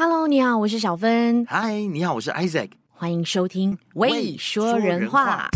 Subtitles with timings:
[0.00, 1.44] Hello，你好，我是小芬。
[1.48, 2.70] 嗨，你好，我是 Isaac。
[2.92, 5.50] 欢迎收听《喂说人话》。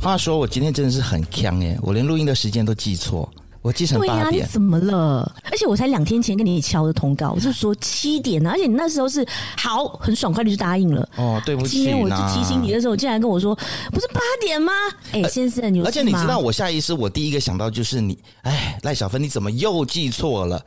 [0.00, 3.28] 话说，我今天真的是很强耶，我连录音的时间都记错。
[3.68, 4.16] 我记成八点。
[4.16, 5.30] 对呀、啊，你怎么了？
[5.50, 8.52] 而且我才两天前跟你敲的通告，我就说七点呢、啊。
[8.54, 9.26] 而且你那时候是
[9.58, 11.06] 好很爽快的就答应了。
[11.16, 11.76] 哦，对不起。
[11.76, 13.54] 今天我就提醒你的时候，竟然跟我说
[13.92, 14.72] 不是八点吗？
[15.12, 18.18] 哎、欸，先生，你而且你知道，我下意识我第一个想到就是你。
[18.42, 20.64] 哎，赖小芬，你怎么又记错了？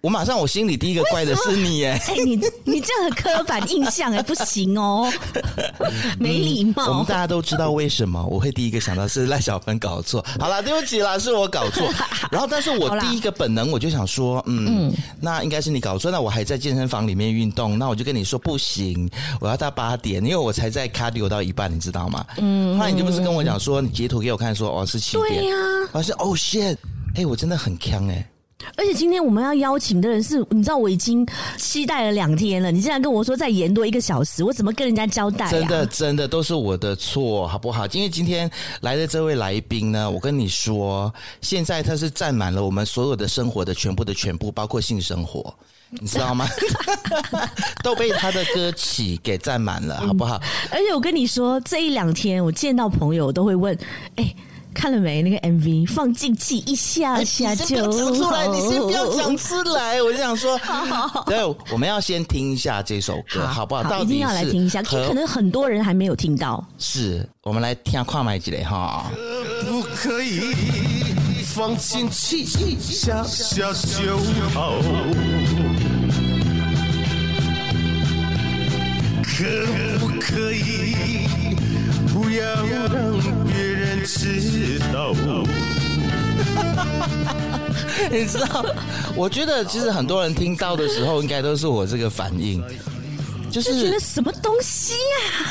[0.00, 2.00] 我马上我心里第一个怪的是你哎。
[2.06, 5.12] 哎，你你这样的刻板印象哎 不行哦，
[6.20, 6.88] 没礼貌、嗯。
[6.90, 10.24] 我们大家都知道为什么我会第一个想到是赖小芬搞错。
[10.38, 11.88] 好了，对不起啦，是我搞错。
[12.30, 16.10] 然后，但是我第一个本能我就想说，嗯，嗯，那应该是你搞错。
[16.10, 19.08] 那我还在健身房里面运动，那我就跟你说不行，
[19.40, 22.24] 我要到八点，因为我才在 cardio 到一半，你知道吗？
[22.38, 22.78] 嗯。
[22.78, 25.28] 后来你就不是跟我讲说，你截图给我看说，哦，是七点。
[25.28, 25.90] 对呀、啊。
[25.92, 26.76] 我说哦，shit，
[27.14, 28.26] 哎，我真的很强哎。
[28.76, 31.26] 而且今天我们要邀请的人是，你知道我已经
[31.56, 32.70] 期待了两天了。
[32.70, 35.50] 你竟然跟我说再延多一个小时，我怎么跟人家交代啊？
[35.50, 37.86] 真的，真的都是我的错，好不好？
[37.88, 45.54] 因为今天来的这位来宾呢，我跟你说，现在他是占满了我们所有的生活的全部的全部，包括性生活，
[45.90, 46.48] 你知道吗？
[47.84, 50.40] 都被他的歌曲给占满了，好不好？
[50.72, 53.78] 而且我跟你说，这一两天我见到朋友都会问，
[54.16, 54.34] 哎。
[54.74, 55.22] 看了没？
[55.22, 60.02] 那个 MV 放进去一下下就讲出来，你先不要讲出来。
[60.02, 60.60] 我就想说，
[61.24, 63.82] 对，我们要先听一下这首歌，好，不好？
[63.84, 66.62] 好，一定要来听一下，可能很多人还没有听到。
[66.78, 69.10] 是，我们来听跨麦几雷哈。
[69.62, 70.40] 可不可以
[71.44, 74.18] 放进去一下下就
[74.52, 74.74] 好？
[79.22, 79.44] 可
[79.98, 81.26] 不可以
[82.12, 83.73] 不要让？
[84.06, 85.12] 知道，
[88.10, 88.64] 你知道？
[89.16, 92.62] 我觉得其实很多人听到的时候，应该都是我这个反应，
[93.50, 94.98] 就是就觉得什么东西呀、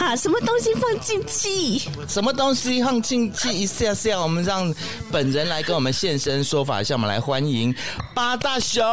[0.08, 0.16] 啊？
[0.16, 1.90] 什么东西放进去？
[2.08, 3.52] 什么东西放进去？
[3.52, 4.72] 一下下，我们让
[5.12, 7.74] 本人来跟我们现身说法一下，我们来欢迎
[8.14, 8.84] 八大熊。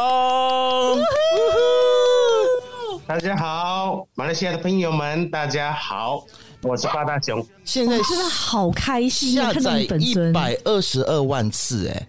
[3.05, 6.25] 大家好，马来西亚的朋友们，大家好。
[6.63, 12.07] 我是八大熊，现在真的好开心，下载一百二十二万次，哎，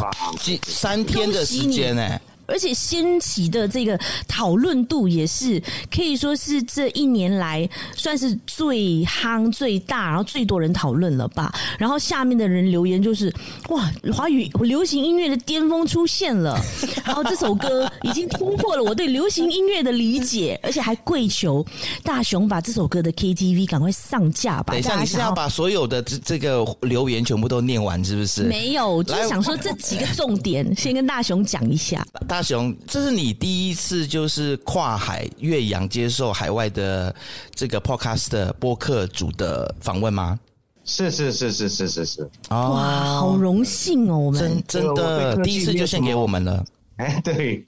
[0.00, 2.20] 哇，几三天的时间，哎。
[2.46, 5.62] 而且掀起的这个讨论度也是
[5.94, 11.52] 可以说是这一年来算是最夯、最大，然后最多人讨论了吧。
[11.78, 13.32] 然后下面的人留言就是：
[13.68, 16.58] 哇，华语流行音乐的巅峰出现了。
[17.04, 21.64] 然后这首歌已经突破了我对流行音乐的理解，而且还跪求
[22.02, 24.72] 大雄把这首歌的 KTV 赶快上架吧。
[24.72, 28.42] 等一下，你是要把所有的这这个留言全部都念完，是不是？
[28.42, 32.04] 没有，就是想说这几个重点 先跟大雄讲一下。
[32.32, 37.14] 大雄，这是你第一次就是跨海越洋接受海外的
[37.54, 40.40] 这个 podcast 播客组的访问吗？
[40.82, 42.30] 是是是是是是是。
[42.48, 44.16] 哇，好荣幸哦！
[44.16, 46.64] 我们真真的第一次就献给我们了。
[46.96, 47.62] 哎， 对，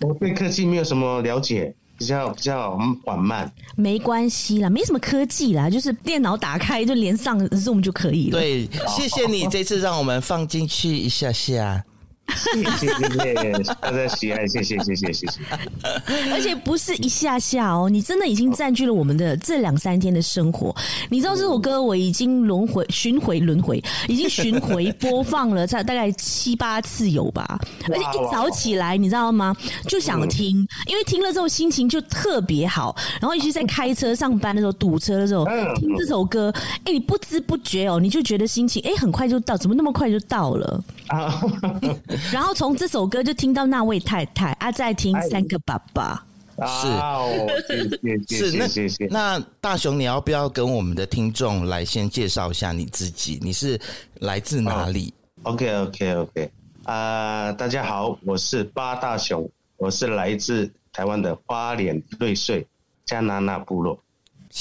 [0.00, 3.52] 我对科技没有什么了解，比较比较缓慢。
[3.76, 8.38] 没关系啦，没什么科技啦，就是电脑打开就连上 Zoom 就可以了。
[8.40, 11.84] 对，谢谢你这次让我们放进去一下下。
[12.34, 15.40] 谢谢谢谢大家喜爱，谢谢谢谢谢谢。
[16.32, 20.74] 而且不是一下下哦，你真的已经占据了我们的这两三天的生活。
[21.08, 27.58] 你知道这首歌我已经轮回巡回轮回，已经巡回播放了大大概七八次有吧。
[27.88, 29.54] 而且一早起来，你知道吗？
[29.88, 32.94] 就想听，因为听了之后心情就特别好。
[33.20, 35.44] 然后尤其在开车上班的时候，堵车的时候
[35.76, 36.52] 听这首歌，
[36.84, 41.40] 哎，你不知不觉哦，你就觉得心情哎很快就到，怎么那么快就到了啊？
[42.32, 46.24] 然后从这首歌就听到那位太太啊，再听三个爸爸，
[48.28, 49.06] 是，是那谢谢。
[49.06, 53.38] 那大雄，你要不要跟我们的听众来先介绍一下你自己？
[53.42, 53.80] 你是
[54.20, 56.50] 来自哪里？OK OK OK，
[56.84, 62.66] 啊，大家好，我是八大雄，我是来自台湾的花莲瑞穗
[63.04, 63.98] 加拿纳部落。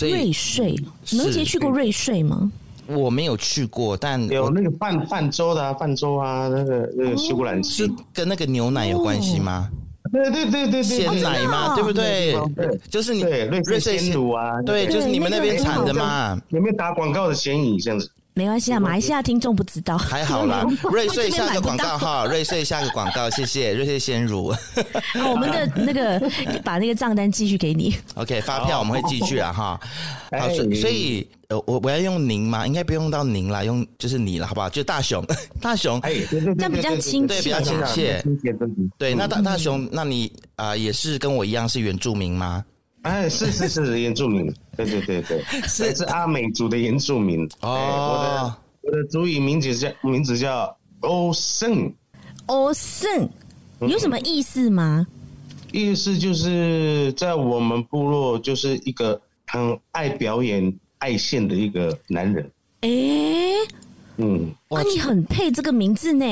[0.02, 0.76] 瑞穗，
[1.12, 2.52] 能杰去过瑞穗吗？
[2.88, 9.70] 我没有去过，但有那个泛泛舟的啊，泛舟啊，那个那个休兰是跟那个牛奶有关系吗？
[10.12, 12.38] 对对对对对，鲜奶嘛，对不对？
[12.90, 16.40] 就是你对瑞士鲜乳啊，对，就是你们那边产的嘛。
[16.50, 17.80] 有没有打广告的嫌疑？
[17.80, 18.10] 这样子？
[18.38, 20.66] 没关系啊，马来西亚听众不知道，还好啦。
[20.92, 24.54] 瑞穗下个广告哈，瑞穗下个广告，谢谢瑞穗鲜乳。
[25.32, 26.22] 我们的 那个
[26.62, 27.96] 把那个账单继续给你。
[28.16, 29.80] OK，发票我们会寄去啊哈。
[30.38, 32.68] 好，所以所以呃，我我要用您吗？
[32.68, 34.70] 应该不用到您啦，用就是你了，好不好？
[34.70, 35.26] 就大雄，
[35.62, 38.22] 大雄，这样比较亲切，对，比较亲切。
[38.98, 42.66] 对，那大大雄，那你啊也是跟我一样是原住民吗？
[43.04, 47.48] 哎，是是是原住民，对对对对， 是是阿美族的原住民。
[47.62, 51.94] 哦，我的我的族语名字叫名字叫欧胜，
[52.48, 53.30] 欧胜
[53.82, 55.06] 有什么意思吗？
[55.72, 62.50] 意思就是在我们部落就是一个很爱表演爱现的一个男人。
[62.82, 62.90] 哎，
[64.18, 66.26] 嗯，哇，你很配这个名字呢，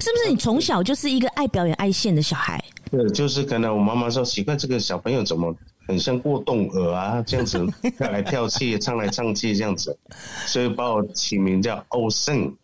[0.00, 0.30] 是不是？
[0.30, 2.62] 你从小就是一个爱表演爱现的小孩？
[2.90, 5.54] 对，就是可能我妈妈说奇怪，这个小朋友怎么？
[5.86, 7.66] 很像过动儿啊，这样子
[7.98, 9.96] 跳来跳去，唱来唱去这样子，
[10.46, 12.54] 所以把我起名叫欧胜。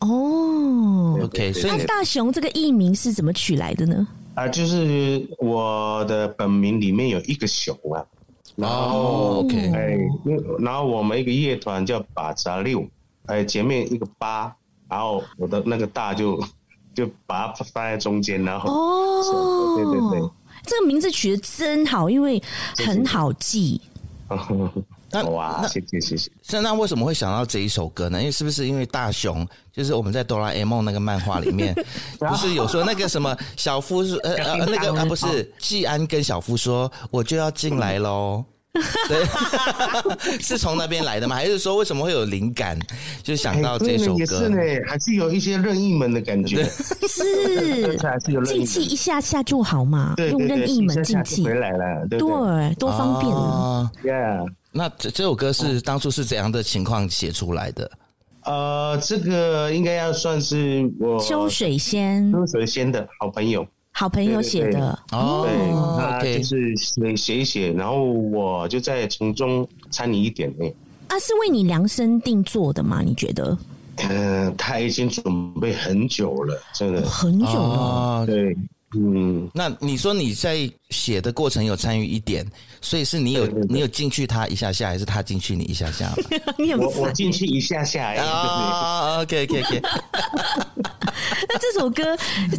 [0.00, 4.06] 哦，OK，所以那大雄这个艺名是怎么取来的呢？
[4.34, 8.04] 啊，就是我的本名里面有一个熊啊。
[8.56, 9.98] 然后、oh, OK，哎，
[10.60, 12.86] 然后我们一个乐团叫把杂六，
[13.26, 14.54] 哎，前面一个八，
[14.88, 16.40] 然后我的那个大就
[16.94, 19.76] 就把它放在中间，然后哦，oh.
[19.76, 20.30] 对对对。
[20.66, 22.42] 这个名字取得真好，因为
[22.76, 23.80] 很好记。
[25.10, 26.28] 那哇，谢谢谢谢。
[26.50, 28.18] 那那为什么会想到这一首歌呢？
[28.18, 31.72] 因为是不是因为大雄，就是我们在哆啦 A 梦那个漫画里面，
[32.18, 38.44] 不是有说那个什么小夫是呃呃那个啊不是 季安跟小夫说我就要进来喽。
[39.08, 39.24] 对，
[40.42, 41.36] 是从那边来的吗？
[41.36, 42.78] 还是说为什么会有灵感，
[43.22, 44.18] 就想到这首歌？
[44.18, 44.56] 也是呢，
[44.88, 46.64] 还是有一些任意门的感觉。
[47.08, 47.96] 是，
[48.44, 57.90] 进气一下下就好嘛，用任意门进气回来了，对，多方便啊！Yeah，那这这首歌是当初是怎样的情况写出来的？
[58.42, 63.66] 呃，这个应该要算是我秋水仙，秋水仙的好朋友。
[63.96, 65.56] 好朋友写的哦，对，
[65.96, 70.74] 他就是写写一写，然后我就在从中参与一点呗。
[71.06, 73.02] 啊，是为你量身定做的吗？
[73.04, 73.56] 你觉得？
[74.08, 78.26] 嗯，他已经准备很久了，真的很久了。
[78.26, 78.56] 对，
[78.96, 82.46] 嗯，那你说你在写的过程有参与一点，
[82.80, 86.14] 所以是你有你有进去他一下下，还是他进去你一下下？
[86.58, 89.82] 你我我进去一下下啊，OK OK OK。
[91.48, 92.16] 那这首歌，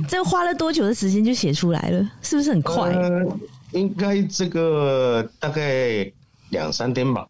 [0.08, 2.10] 这花了多久的时间就写出来了？
[2.22, 2.92] 是不是很快？
[2.92, 3.38] 呃，
[3.72, 6.10] 应该这个大概
[6.50, 7.26] 两三天吧。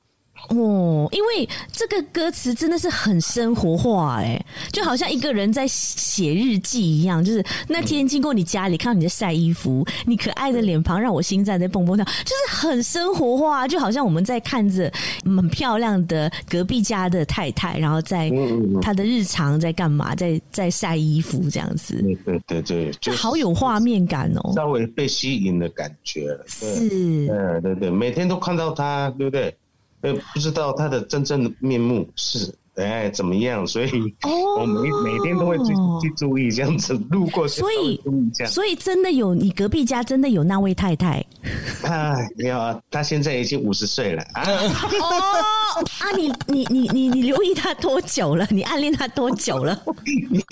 [0.49, 4.39] 哦，因为这个歌词真的是很生活化，哎，
[4.71, 7.23] 就好像一个人在写日记一样。
[7.23, 14.91] 就是那天经过你家里，看到你在晒衣服，你可爱的脸庞让我心脏在蹦蹦跳，就是很生活化，就好像我们在看着
[15.23, 18.31] 很漂亮的隔壁家的太太，然后在
[18.81, 21.95] 她的日常在干嘛，在在晒衣服这样子。
[22.03, 26.37] 对对对对，就好有画面感哦，稍微被吸引的感觉。
[26.45, 26.87] 是，
[27.27, 29.55] 对对对，每天都看到她，对不对？
[30.13, 33.89] 不知道他的真正的面目是哎怎么样，所以
[34.59, 38.01] 我每每天都会去去注意这样子路过，所以
[38.45, 41.25] 所以真的有你隔壁家真的有那位太太
[41.83, 42.15] 啊？
[42.37, 44.43] 没有啊，他现在已经五十岁了啊。
[44.43, 48.45] 哦啊，你你你你你留意他多久了？
[48.49, 49.77] 你暗恋他多久了？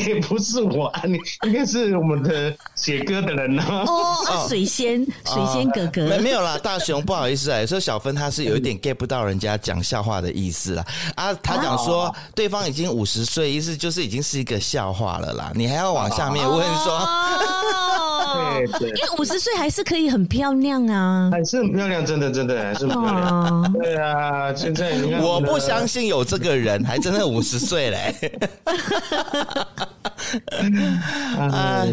[0.06, 3.64] 也不是我暗恋，应该是我们的写歌的人呢。
[3.86, 10.86] 哦，水仙水仙哥哥，没没有啦，大雄不好意思啊，说小芬她是有一点 get 不到人家讲笑话的意思啦。
[11.16, 12.13] 啊，他讲说。
[12.36, 15.52] 对方已经五十岁，意思就是已经是一个笑话了啦。
[15.56, 18.13] 你还要往下面问说，哦、
[18.80, 23.40] 对，因为五十岁还是可以很漂亮啊，还是很漂亮，真的真的还是很漂亮。
[23.40, 28.32] 哦、对啊，现在你看我不相信有这个人还真的五十岁嘞。
[31.38, 31.86] 啊，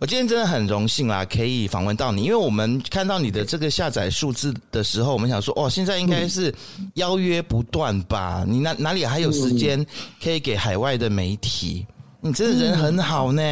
[0.00, 6.54] 我今天真的很荣幸啦，可以访问到你，因为我们看到你的这个下载数字的时候，我们想说，哦，现在应该是
[6.94, 8.44] 邀约不断吧？
[8.46, 9.84] 你哪哪里还有时间
[10.22, 11.86] 可以给海外的媒体？
[12.20, 13.42] 你真的人很好呢，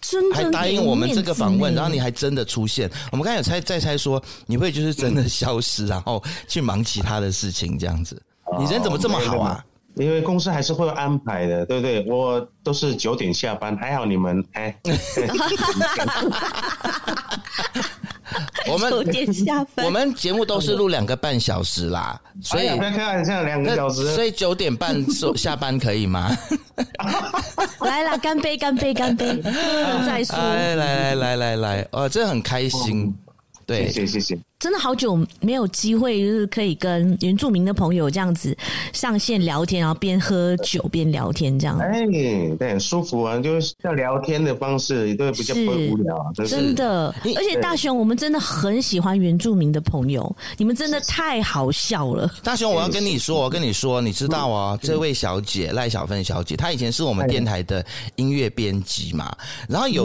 [0.00, 2.90] 真的还答应我们这个访问，然后你还真的出现。
[3.12, 8.20] 我们刚才有猜在猜说，你会就是真的消失，然后去忙其他的事情这样子？
[8.58, 9.64] 你人怎么这么好啊？
[9.96, 12.04] 因为公司还是会有安排的，对不对？
[12.06, 14.74] 我都是九点下班，还好你们哎。
[18.70, 26.30] 我们九点下班，我们节目都是录两个半小时啦，所以不要开玩笑，两个小时，所以九点半收下班可以吗？
[27.80, 29.40] 来啦，干杯，干杯，干杯！
[30.06, 33.14] 再说，来来来来来，哦，这很开心，
[33.70, 34.38] 对，谢谢谢谢。
[34.58, 38.54] 真的好久没有机会，就是可以跟原住民的朋友这样子
[38.92, 41.78] 上线聊天，然后边喝酒边聊天，这样。
[41.78, 42.04] 哎，
[42.58, 46.32] 对，很舒服啊，就是像聊天的方式，也都比较不会无聊啊。
[46.44, 52.28] 真的，而且大雄，我们真的很喜欢原住民的朋友，你们真的太好笑了。
[52.42, 57.86] 大雄，我要跟你说，我要跟你说，你知道啊，这位小姐赖小芬小姐，她以前是我们电台的
[58.16, 59.34] 音乐编辑嘛，
[59.68, 60.04] 然后有。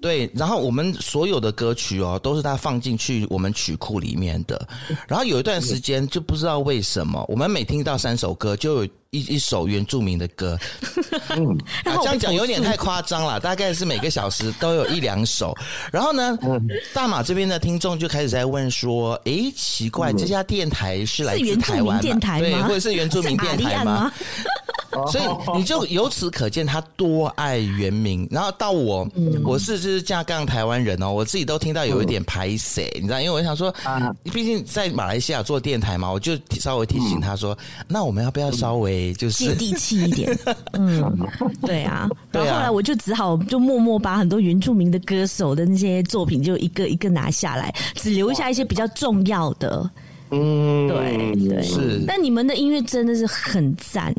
[0.00, 4.68] 对，然后我们所有的歌曲哦，都是他放进去我们曲库里面的。
[5.08, 10.58] 然后有一段时间就不知道为什么，我们每听到三首歌，就有一一首原住民的歌。
[11.30, 11.46] 嗯，
[11.84, 15.54] 啊，这样讲有点太夸张了，大概是每个小时都有一两首。
[15.90, 16.38] 然后呢，
[16.92, 22.48] 大马这边的听众就开始在问说：“诶，奇怪，这家电台是来自台湾电台吗？
[22.48, 24.12] 对，或者是原住民电台吗？”
[25.10, 40.38] 所以你就由此可见他多爱原名，然后到我，嗯、我是就是架杠台湾人哦，我自己都听到有一点排斥，你知道，因为我想说，啊，毕竟在马来西亚做电台嘛，我就稍微提醒他说，嗯、那我们要不要稍微就是接地气一点？
[40.72, 41.16] 嗯，
[41.62, 49.88] 对啊，然后后来我就只好就默默把很多原住民的歌手的那些作品就一个一个拿下来，只留下一些比较重要的。
[50.38, 54.14] 嗯，对对是，但你们的音乐真的是很赞，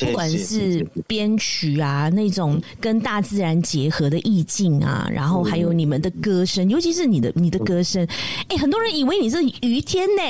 [0.00, 8.06] 不管是编曲啊，那种跟大自然结合的意境啊，然后还有你们的歌声，尤其是你的你的歌声，
[8.48, 10.22] 哎，很多人以为你是于天呢，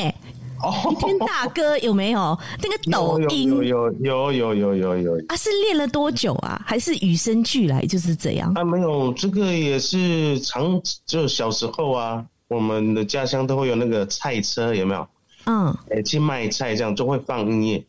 [0.90, 2.38] 于天大哥有没有？
[2.62, 6.60] 那个抖音有有有有有有有啊，是练了多久啊？
[6.66, 8.52] 还是与生俱来就是这样？
[8.54, 12.24] 啊，没有，这个也是长，就小时候啊。
[12.50, 15.06] 我们的家乡都会有那个菜车，有没有？
[15.50, 17.84] 嗯，哎、欸，去卖菜这样就会放音乐，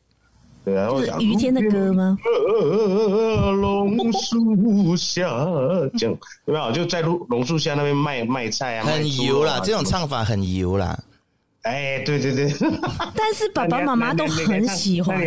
[0.66, 0.90] 对啊。
[0.90, 2.18] 是于天的歌吗？
[3.62, 5.30] 榕树下
[5.96, 6.72] 这样有没有？
[6.72, 10.98] 就在榕榕树下那边卖卖菜啊，很油啦，这种唱法很油啦。
[11.64, 12.52] 哎，对对对，
[13.16, 15.20] 但是爸爸妈妈都很喜欢。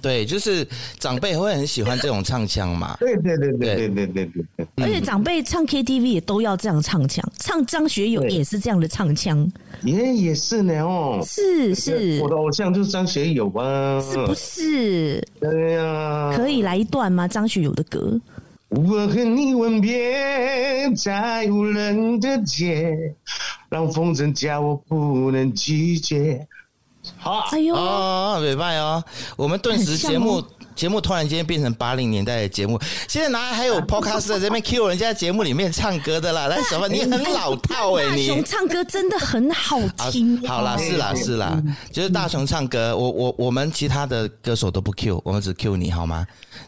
[0.00, 0.66] 对，就是
[1.00, 2.96] 长辈会很喜欢这种唱腔嘛。
[3.00, 4.66] 对对对对对对对对。
[4.84, 9.50] 而且长辈唱 KTV 也都要这样唱腔，唱张学友也是这样的唱腔。
[9.82, 11.20] 也也是呢哦。
[11.26, 14.00] 是是，我的偶像就是张学友啊。
[14.00, 15.20] 是不是？
[15.40, 16.32] 对呀。
[16.36, 17.26] 可以来一段吗？
[17.26, 18.20] 张学友的歌。
[18.68, 23.14] 我和你吻别在无人的街，
[23.68, 26.46] 让风筝叫我不能拒绝。
[27.16, 29.02] 好，哎呦，哦，礼拜哦，
[29.36, 30.42] 我们顿时节目
[30.74, 32.76] 节目突然间变成八零年代的节目，
[33.08, 36.48] 现在哪还有 podcast 在这边 cue 人家节目里面唱歌的啦？
[36.50, 36.88] 来，什么？
[36.88, 39.78] 你很老套哎，你大雄唱歌真的很好
[40.10, 40.44] 听。
[40.48, 46.26] 好啦，是啦，是啦，就是大雄唱歌，我我我们其他的歌手都不 cue，我们只 cue 你好吗？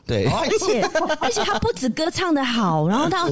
[0.09, 0.81] 对，而且
[1.21, 3.29] 而且他不止歌唱得好，然后他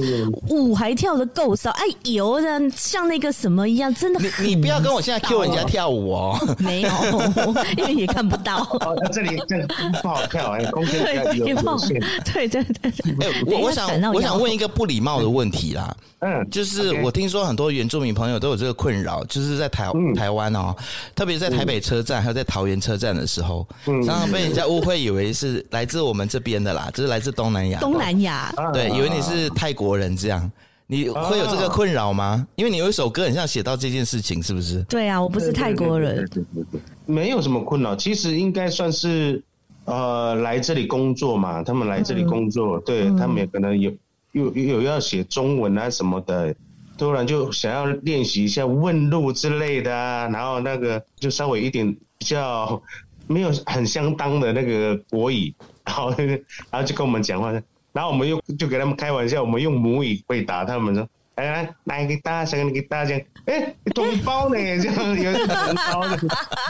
[0.49, 4.19] 舞还跳得够骚，哎，游的像那个什么一样，真的。
[4.19, 6.89] 你你不要跟我现在 cue 人家跳舞哦，没有，
[7.75, 8.57] 因为也看不到。
[8.81, 9.65] 哦，这里这里
[10.03, 11.99] 不好跳，哎，空间有有限。
[12.31, 12.91] 对对对。
[13.21, 20.75] 哎，我我想我想问一个不礼貌的问题啦，嗯，就是我听说很多原住民朋友都有这个困扰，就是在台台湾哦，
[21.15, 26.66] 特别在台北车站还有在桃园车站的时候，常常被人家误会以为是来自我们这边的。
[26.67, 27.79] 的啦，就是来自东南亚。
[27.79, 30.51] 东南亚，对，以为你是泰国人这样，
[30.85, 32.45] 你会有这个困扰吗？
[32.55, 34.83] 因为你有一首歌很像写到这件事情，是不是？
[34.83, 37.95] 对啊，我不是泰国人，对对对对，没有什么困扰。
[37.95, 39.41] 其实应该算是
[39.85, 43.91] 呃来这里工作嘛，他们来这里工作，对他们也可能有
[44.33, 46.53] 有有要写中文啊什么的，
[46.97, 52.81] 突然就想要练习一下问路之类的啊，然后那个就稍微一点比较
[53.27, 55.53] 没有很相当的那个国语。
[55.85, 57.49] 然后，然后就跟我们讲话，
[57.93, 61.07] 然后我们又就给他们开玩笑，我们用母语回答他们说
[61.37, 64.57] ：“来来，给大家讲，给大家讲，哎，同胞呢？
[64.81, 66.19] 这样有点同胞的。”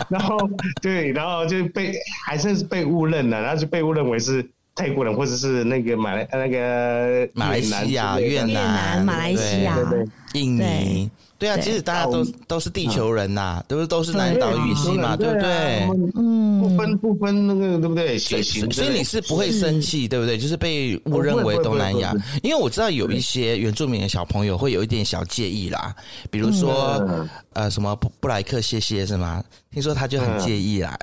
[0.08, 0.38] 然后
[0.84, 1.94] 对，然后就被
[2.28, 9.76] 还是被误认了，然后就被误认为是泰国人或者是那个马来那个马来西亚、越南、马来西亚、
[10.34, 11.10] 印尼。
[11.40, 15.88] 对啊，其实大家都都是地球人呐，都是都是南岛语系嘛，对不对？
[16.16, 18.18] 嗯，不分不分那个对不对？
[18.18, 20.38] 所以所以你是不会生气，对不对？
[20.38, 25.96] 就是被误认为东南亚，因为我知道有一些原住民的小朋友会有一点小介意啦，
[26.32, 27.08] 比如说
[27.54, 29.44] 呃什么布布莱克谢谢是吗？
[29.72, 30.98] 听说他就很介意啦，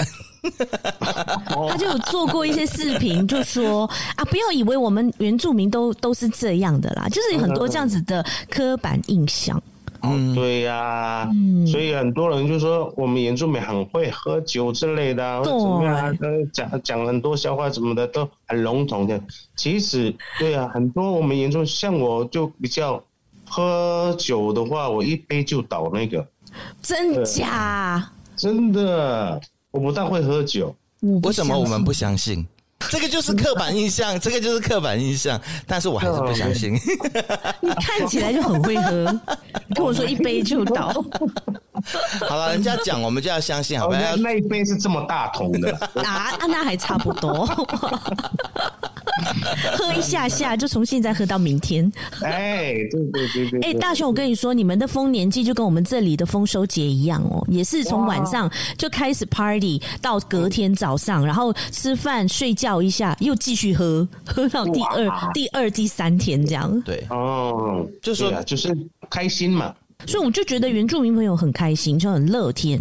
[1.71, 9.63] 他就有做过一些视频，就说啊，不要以为我们原住民都都是这样的啦，就是有很多这样子的刻板印象。
[10.13, 16.19] 嗯，对呀、啊，嗯、所以很多人就说我们原住民很会喝酒之类的，或者怎么样，
[16.53, 19.21] 讲讲很多笑话什么的都很笼统的。
[19.57, 23.03] 其实，对啊，很多我们原住像我就比较
[23.49, 26.27] 喝酒的话，我一杯就倒那个。
[26.81, 28.11] 真假？
[28.37, 30.75] 真的，我不大会喝酒。
[31.23, 32.47] 为什么我们不相信？
[32.91, 35.41] 这个就是刻板印象，这个就是刻板印象。
[35.67, 36.75] 但是我还是不相信。
[37.61, 39.21] 你看起来就很会喝，
[39.69, 41.05] 你跟我说一杯就倒。
[42.29, 43.99] 好了，人家讲我们就要相信，好吧？
[44.19, 45.73] 那一杯是这么大桶的
[46.03, 47.47] 啊，那还差不多。
[49.77, 51.91] 喝一下下，就从现在喝到明天。
[52.23, 53.61] 哎，对对对对。
[53.61, 66.81] 哎，大雄，我跟你说，你们的丰年祭就跟我们这里的丰收节一样哦，也是从晚上就开始 party 到隔天早上，然后吃饭睡觉一下，又继续喝，喝到第二、第二、第三天这样。
[66.83, 68.77] 对，哦，就说就是
[69.09, 69.73] 开心嘛。
[70.07, 72.81] 所以我就觉得原住民朋友很开心，就很乐天。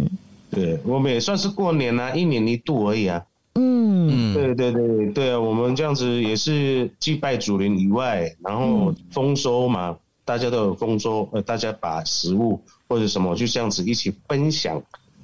[0.50, 3.24] 对，我们也算是过年啊，一年一度而已啊。
[3.54, 14.80] 嗯，对对对对啊，我们这样子也是祭拜祖灵以外，然后丰收嘛，嗯、大家都有丰收，呃，大家把食物或者什么就这样子一起分享，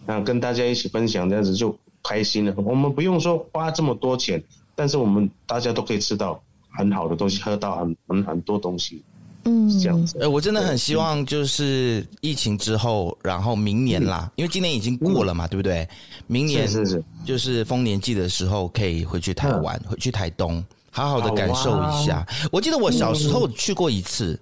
[0.07, 2.55] 啊，跟大家一起分享，这样子就开心了。
[2.57, 4.43] 我们不用说花这么多钱，
[4.75, 6.41] 但是我们大家都可以吃到
[6.71, 9.03] 很好的东西，喝到很很很多东西。
[9.45, 10.19] 嗯，是这样子。
[10.21, 15.89] 呃，我真的很希望就是疫情之后，然后明年啦，嗯、因为今年已经过了嘛，嗯、对不对？
[16.27, 22.27] 明年是是就是丰年祭的时候，可以回去台湾，嗯、回去台东，好好的感受一下。
[22.45, 24.39] 哦、我记得我小时候去过一次。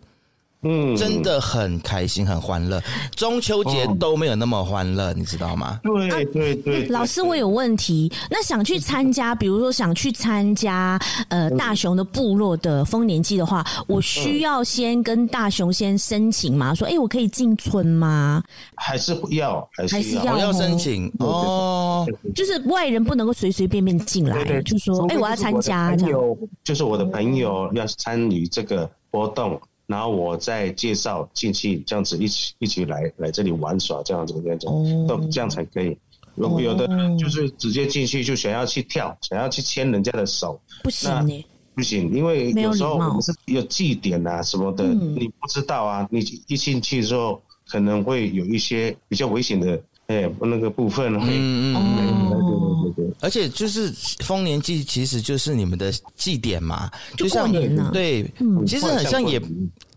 [0.63, 2.83] 嗯，真的很开心，很欢乐。
[3.15, 5.79] 中秋节都没有那么欢乐，你知道吗？
[5.85, 6.87] 对对对。
[6.89, 8.13] 老师，我有问题。
[8.29, 10.99] 那想去参加，比如说想去参加
[11.29, 16.75] 呃大雄的部落的丰年祭的话，我需要先跟大雄先申请吗？
[16.75, 18.43] 说，哎，我可以进村吗？
[18.75, 19.69] 还是要？
[19.77, 20.35] 还是要？
[20.35, 22.05] 我要申请哦。
[22.35, 26.21] 就是外人不能够随随便便进来，就说，哎，我要参加这样。
[26.65, 29.61] 就是我的朋友要参与这个活动。
[29.89, 34.67] 然后我再介绍进去，这样子一起一起来来这里玩耍，这样子这样子，
[35.09, 35.97] 都这样才可以。
[36.35, 49.83] 如果有的就是直接进去就想要去跳，想要去牵人家的手，不行，不行，因为有时候我们是有祭典啊什么的，你不知道啊，你一进去之后可能会有一些比较危险的。
[50.09, 53.93] 哎，那个部分，嗯嗯，对对对对，而且就是
[54.25, 57.51] 丰年祭，其实就是你们的祭典嘛，就像
[57.93, 58.25] 对，
[58.67, 59.41] 其实很像也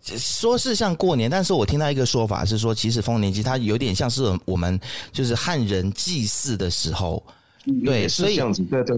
[0.03, 4.79] 说是像过年，但是我听到一个说法是说，其实丰年祭它有点像是我们
[5.11, 7.23] 就是汉人祭祀的时候。
[7.85, 8.39] 对，所以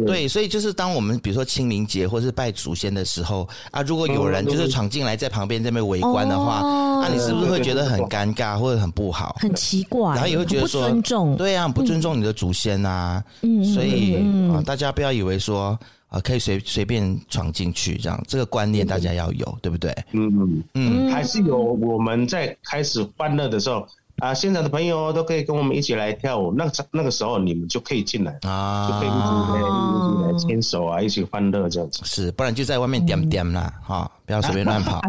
[0.05, 6.61] 对，所以就是当我们比如说清明节或是拜祖先的时候啊，如果有人就是闯进来在旁边这边围观的话，
[7.01, 9.35] 啊你是不是会觉得很尴尬或者很不好？
[9.39, 13.23] 很奇怪，然后也会觉得说不尊重，对啊，不尊重你的祖先啊。
[13.41, 14.15] 嗯，所以
[14.51, 19.91] 啊，大家不要以为说啊可以随随便闯进去这样，这个观念大家要有，对不对？
[20.11, 23.85] 嗯嗯嗯，还是有我们在开始欢乐的时候。
[24.23, 29.19] 啊，现场的朋友都可以跟我们一起来跳舞，那那个时候你们就可以进来啊，就可以一起
[29.51, 31.99] 来一起来牵手啊，一起欢乐这样子。
[32.05, 35.01] 是，不然就在外面点点啦，哈，不要随便乱跑。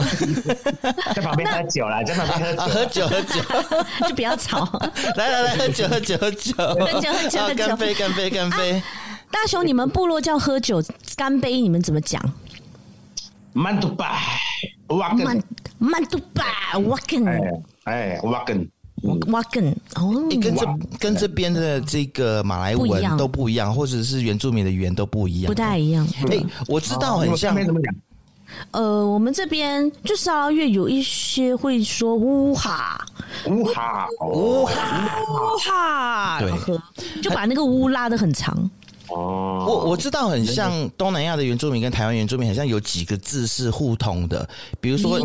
[1.14, 3.40] 在旁边喝酒啦，在旁边喝酒喝酒，
[4.08, 4.68] 就不要吵。
[5.14, 8.82] 来来来，喝酒喝酒喝酒喝酒喝酒，干杯干杯干杯。
[9.30, 10.82] 大雄，你们部落叫喝酒
[11.16, 12.20] 干杯，你们怎么讲？
[13.52, 14.16] 曼杜巴，
[14.88, 15.44] 瓦根，
[15.78, 17.24] 曼杜巴，瓦根，
[17.84, 18.68] 哎，瓦根。
[19.28, 20.66] 瓦根哦，你跟这
[20.98, 26.06] 跟这边的这个马来文都不一样，或者是原住民的语言都不一样，不太一样。
[26.30, 27.56] 哎，我知道很像。
[28.70, 33.04] 呃，我们这边就沙拉越有一些会说乌哈，
[33.46, 38.70] 乌哈，乌哈，乌哈，对，就把那个乌拉的很长。
[39.08, 44.48] 哦，我我知道很像东南亚的原住民跟台湾原住民，很像有几个字是互通的，
[44.80, 45.18] 比如说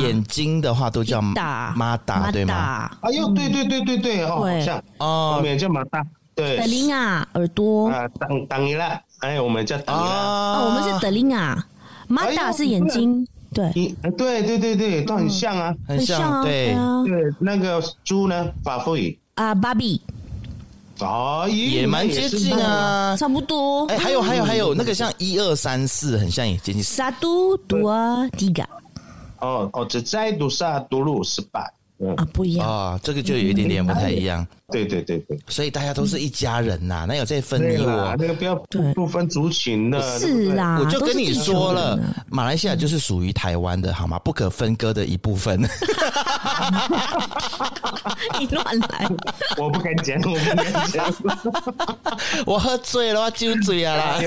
[0.00, 2.90] 眼睛的话都叫马达，对吗？
[3.02, 4.82] 哎呦，对对对对对，哦，像。
[4.98, 7.88] 哦，我们也叫马达，对，德林啊，耳朵。
[7.88, 11.66] 啊，当当一啦，哎，我们叫当一啦，我们是德林啊，
[12.08, 13.70] 马达是眼睛，对，
[14.16, 14.42] 对。
[14.42, 16.74] 对对对，都很像啊，很像，对。
[17.04, 19.18] 对，那个猪呢，法语。
[19.34, 20.00] 啊，芭比。
[21.00, 23.86] 啊，也蛮接近啊，差不多。
[23.86, 26.82] 哎，还有还有还有，那个像一二三四，很像也接近。
[26.82, 28.68] 沙都杜啊，迪嘎。
[29.40, 31.68] 哦哦，只在杜沙杜鲁是吧。
[32.16, 34.46] 啊，不一样啊，这个就有一点点不太一样。
[34.72, 38.16] 对对对对，所以大家都是一家人呐、啊，哪有在分你我？
[38.18, 38.56] 那个不要
[38.94, 40.18] 不分族群的。
[40.18, 41.98] 是啦，我就跟你说了，
[42.28, 44.18] 马来西亚就是属于台湾的，好吗？
[44.18, 45.60] 不可分割的一部分。
[48.40, 49.08] 你乱来！
[49.56, 51.14] 我不敢讲，我不敢讲。
[52.44, 54.18] 我喝醉了，我酒醉啊啦！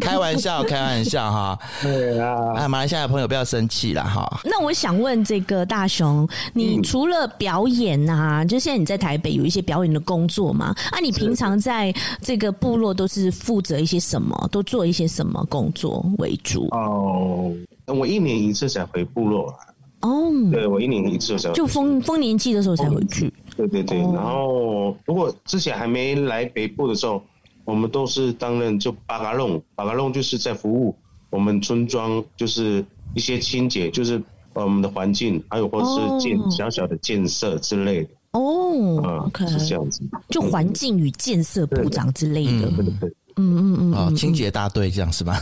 [0.00, 1.58] 开玩笑，开玩笑哈。
[1.82, 4.40] 对啊，哎，马来西亚的朋友不要生气了哈。
[4.44, 10.74] 那我想问这个大雄，你除了表演啊，就现在你在台北有一些表演的工作嘛？
[10.90, 14.48] 啊，你平常在这个部落都是负责一些什么？
[14.50, 16.68] 都做一些什么工作为主？
[16.72, 17.52] 哦，
[17.86, 19.54] 我一年一次才回部落。
[20.00, 23.32] 哦，对，我一年一次才回，就丰丰年祭的时候才回去。
[23.56, 27.22] 对对对，然后如果之前还没来北部的时候，
[27.64, 30.92] 我们都是担任就巴嘎弄，巴嘎弄就是在服务
[31.30, 32.84] 我们村庄，就是
[33.14, 34.20] 一些清洁，就是
[34.54, 38.08] 我们的环境，还有或是建小小的建设之类的。
[38.32, 43.12] 哦，OK，是这样子，就环境与建设部长之类的，对对对。
[43.36, 45.40] 嗯嗯嗯，哦，清洁大队这样是吧？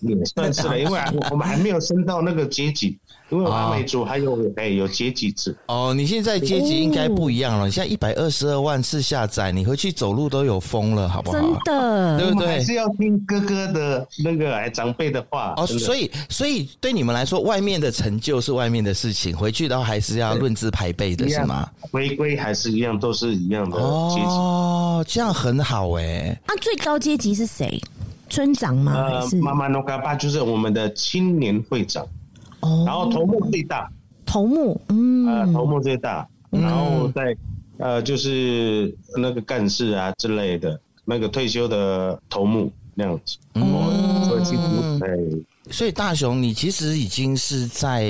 [0.00, 2.98] 也 算是了，因为我们还没有升到那个阶级，
[3.32, 5.56] 因为阿美族还有哎、欸、有阶级制。
[5.66, 11.38] 哦，你现在阶级应该不一样了，你现在一百二十二万次下载，你回去走路都有风了，好不好？
[11.38, 12.46] 真的，对不对？
[12.46, 15.54] 还是要听哥哥的那个哎长辈的话。
[15.56, 21.66] 哦，所以所以对你们来说，外面的成就是外面的事情，回去的话还是要论资排辈的是吗？
[21.80, 24.26] 回归还是一样，都是一样的阶级。
[24.26, 26.40] 哦，这样很好哎、欸。
[26.46, 27.80] 那、啊、最高阶级是谁？
[28.28, 28.92] 村长吗？
[28.94, 32.06] 呃，妈妈诺嘎巴就是我们的青年会长。
[32.62, 32.82] 哦。
[32.86, 33.88] 然后头目最大。
[34.24, 35.26] 头目，嗯。
[35.26, 37.36] 呃，头目最大，然后再
[37.78, 43.36] 呃，就是那个干事啊之类的，那个退休的头目那样子。
[43.54, 44.98] 哦。
[45.00, 45.44] 对。
[45.70, 48.04] 所以大雄，你其实已经是在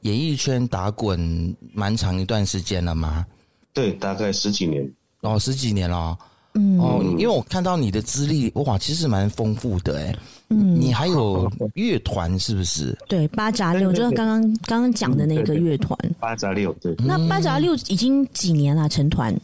[0.00, 3.24] 演艺圈打滚蛮长一段时间了吗？
[3.72, 4.90] 对，大概十几年。
[5.20, 6.18] 哦，十几年了。
[6.54, 10.16] 嗯，哦，因为我看到你的资历，哇，其实蛮丰富的哎。
[10.48, 12.96] 嗯，你还有乐团是不是？
[13.08, 15.98] 对，八杂六就是刚刚刚刚讲的那个乐团。
[16.20, 16.94] 八杂六，对。
[16.98, 18.88] 那八杂六已经几年了？
[18.88, 19.34] 成团？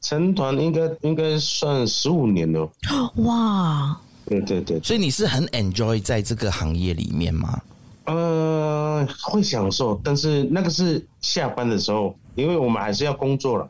[0.00, 2.68] 成团应该应该算十五年了。
[3.16, 4.00] 哇！
[4.24, 7.60] 对对对，所以你是很 enjoy 在这个行业里面吗？
[8.06, 13.68] 呃，会享受，但是那个是下班的时候，因为我们还是要工作了。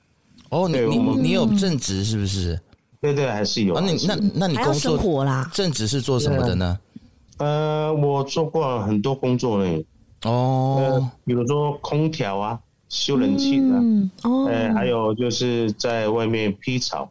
[0.51, 2.59] 哦，你你你有正职是不是？
[3.03, 3.75] 对对，还是有。
[3.75, 5.51] 啊，你那那你工作啦？
[5.53, 6.79] 正职是做什么的呢？
[7.39, 9.85] 呃，我做过很多工作呢。
[10.23, 13.75] 哦，比如说空调啊，修冷气的。
[14.23, 14.47] 哦。
[14.47, 17.11] 呃，还有就是在外面劈草。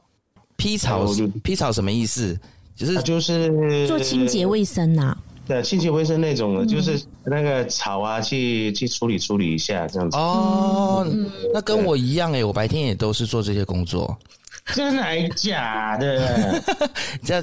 [0.55, 1.05] 劈草？
[1.43, 2.39] 劈草什么意思？
[2.73, 5.15] 就是就是做清洁卫生呐。
[5.45, 10.15] 对，清洁卫生那种的，就是那个草啊，去去处理处理一下这样子。
[10.15, 11.05] 哦，
[11.53, 14.17] 那跟我一样哎、欸，我白天也都是做这些工作。
[14.73, 16.61] 真的还假的？
[17.25, 17.41] 这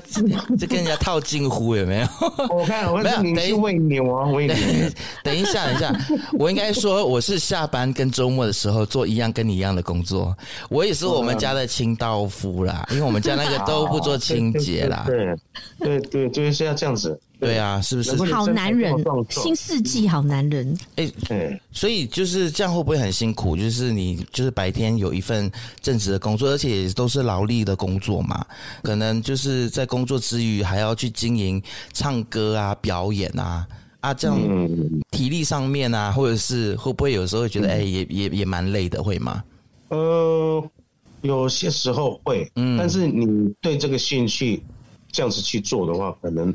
[0.57, 2.07] 这跟人家套近乎有没有？
[2.48, 4.57] 我看我没有，等一下喂牛啊，喂牛。
[5.22, 5.92] 等一下，等一下，
[6.38, 10.37] 我应该说我是下班跟周末的时候做一样跟你一样的工作。
[10.70, 15.04] 我也是我们家的清道夫啦，因为我们家那个都不做清洁啦。
[15.07, 15.37] 对
[15.81, 17.18] 对对，就是要这样子。
[17.40, 18.16] 对啊，是不是？
[18.35, 18.92] 好男人，
[19.31, 20.77] 新世纪好男人。
[20.96, 23.57] 哎，对，所以就是这样，会不会很辛苦？
[23.57, 25.48] 就是你就是白天有一份
[25.81, 28.44] 正职的工作，而且也都是劳力的工作嘛，
[28.83, 33.64] 可能就是在工作之余还要去经营唱歌啊、表演啊
[34.01, 34.37] 啊，这样
[35.12, 39.44] 体力上面啊，或者是会不会有时候会觉得哎、欸，也也也蛮累的，会吗？
[39.90, 40.70] 呃，
[41.22, 44.61] 有些时候会，嗯，但是你对这个兴趣
[45.12, 46.53] 这样子去做的话，可能。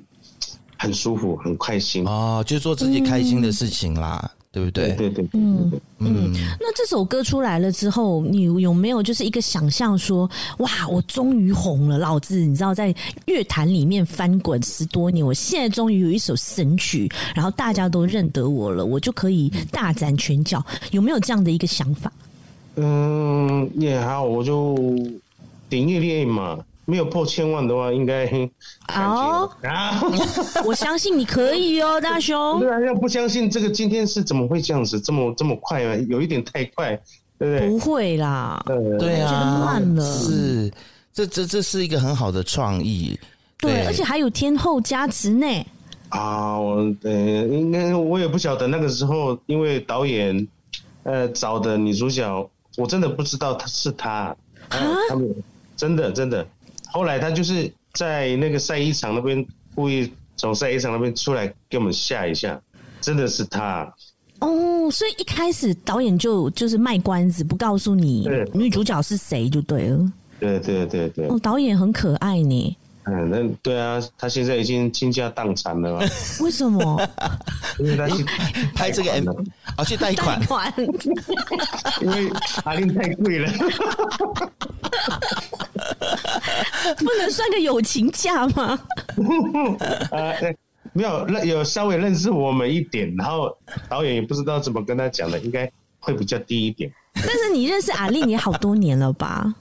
[0.84, 4.90] 很舒服，很开心哦，就做自己开心的事情啦，嗯、对不对？
[4.96, 6.34] 对对对，嗯嗯。
[6.60, 12.94] 那这首歌出来了之后，你有没有就是一个想象说，哇，我终于红了，老子你知道在
[13.28, 22.12] 乐坛里面翻滚十多年，我现在终于有一首神曲，然后大家都认得我了，我就可以大展拳脚，有没有这样的一个想法？
[22.76, 24.76] 嗯，也还好，我就
[25.70, 26.60] 顶一练嘛。
[26.86, 28.30] 没有破千万的话，应该
[28.90, 30.02] 好啊！
[30.66, 32.60] 我相信你可以哦， 大雄。
[32.60, 35.96] 对啊，要不相信这个今天是怎么会这样子，这么这么快啊？
[36.10, 37.00] 有一点太快，
[37.40, 37.70] 对不对？
[37.70, 40.04] 不会啦，对啊，觉得慢了。
[40.04, 40.72] 是，
[41.14, 43.18] 这这这是一个很好的创意，
[43.60, 45.48] 对，对而且还有天后加持呢。
[46.10, 50.46] 啊，我呃，应该我也不晓得那个时候，因为导演
[51.04, 54.36] 呃找的女主角，我真的不知道她是她
[54.68, 55.34] 啊，他们
[55.78, 56.46] 真的真的。
[56.94, 62.60] 后来他就是在那个晒衣场那边故意从晒衣场那边出来给我们吓一下，
[63.02, 63.92] 真的是他
[64.40, 64.48] 哦。
[64.48, 70.12] 哦，所以一开始导演就就是卖关子，不告诉你女主角是谁就对了。
[70.40, 71.28] 对对对对。
[71.28, 72.78] 哦，导演很可爱呢。
[73.06, 76.00] 嗯，那对啊，他现在已经倾家荡产了嘛。
[76.40, 77.10] 为什么？
[77.80, 78.24] 因为他去
[78.74, 79.30] 拍这个 M，
[79.78, 80.40] 哦，去贷款。
[80.42, 80.74] 贷款。
[82.02, 82.32] 因为
[82.64, 83.52] 阿玲太贵了。
[87.00, 88.80] 不能算个友情价吗？
[90.12, 90.56] 呃，
[90.94, 93.56] 没有认有稍微认识我们一点，然后
[93.90, 96.92] 导演也不知道怎么跟他讲的，应该会比较低一点。
[97.16, 99.54] 但是你认识阿丽也好多年了吧？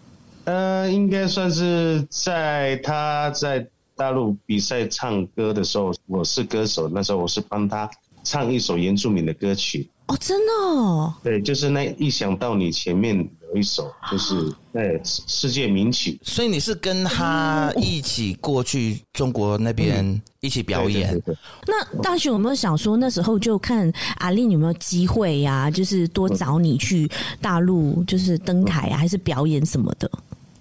[0.45, 3.65] 呃，应该算是在他在
[3.95, 7.89] 大陆比赛唱歌的时候，我是歌手，那时候我是帮他
[8.25, 9.89] 唱一首原住民的歌曲。
[10.07, 11.15] 哦，真的哦？
[11.23, 14.35] 对，就是那一想到你前面有一首，就是
[14.73, 16.19] 对世界名曲。
[16.23, 21.21] 所以你是跟他一起过去中国那边一起表演？
[21.67, 25.71] 那大雄有没有想说，那时候就看阿丽有没有机会呀、啊？
[25.71, 27.07] 就是多找你去
[27.43, 30.11] 大陆，就是登台啊，还是表演什么的？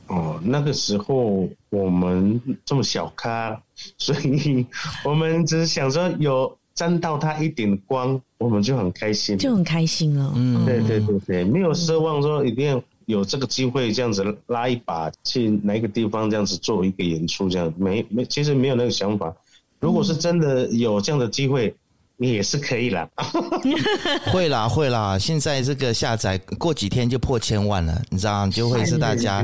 [0.07, 3.57] 哦，那个时候我们这么小咖，
[3.97, 4.65] 所以
[5.05, 6.57] 我们只是想说有。
[6.73, 10.33] 沾到他一点光，我们就很开心，就很开心了。
[10.35, 19.33] 嗯，对对对对，没有奢望说一定要有这个机会这样子拉一把去哪一个地方这样子做一个演出，这样没没，其实没有那个想法。
[19.79, 21.75] 如果是真的有这样的机会。
[22.21, 23.09] 你也是可以啦，
[24.31, 29.43] 会啦会啦，现在这个下载过几天就破千万了，你知道，就会是大家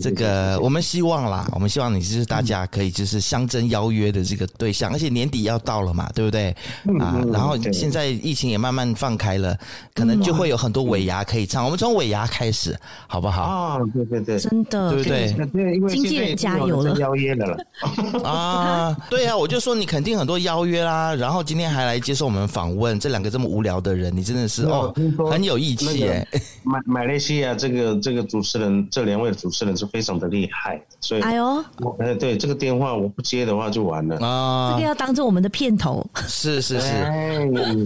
[0.00, 6.54] 这个我们希望啦，我们希望你就是大家可以就是相争邀约的这个对象，而且年底要到了嘛，对不对？
[7.00, 9.58] 啊，然后现在疫情也慢慢放开了，
[9.92, 13.42] 可能就会有很多尾牙可以唱，我们从尾牙开始，好不好？
[13.42, 15.80] 啊，对对对，真的，对不对？
[15.88, 17.58] 经纪人加油了，邀约的了
[18.22, 22.11] 啊，对啊，我就说你肯定很多邀约啦，然后今天还来接。
[22.12, 24.94] 接受我们访问，这两个这么无聊的人，你真的是哦，
[25.30, 26.28] 很有义气耶！
[26.62, 31.64] 马马来西亚这个这个主持人，这两位主持人是非常的厉害，所以哎呦，
[32.00, 34.74] 哎对，这个电话我不接的话就完了啊！
[34.74, 36.86] 这个要当做我们的片头，是是是，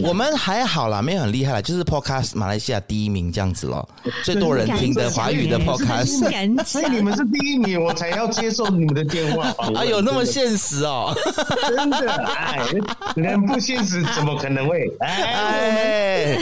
[0.02, 3.88] 我们还好啦，没有很厉害啦，就是 Podcast 马来西亚第一名这样子咯，
[4.24, 9.54] 最多人听的华语的 Podcast，所以你们是第一名，我才要接受你们的电话。
[9.76, 11.14] 哎呦，那么现实哦，
[11.68, 12.66] 真的哎，
[13.14, 14.04] 人不现实。
[14.14, 14.90] 怎么可能会？
[15.00, 16.36] 哎，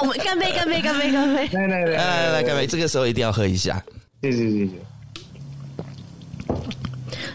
[0.00, 1.48] 我们干杯，干杯，干杯，干杯！
[1.52, 2.66] 来来来来来，干杯！
[2.66, 3.82] 这个时候一定要喝一下。
[4.22, 4.72] 谢谢谢谢。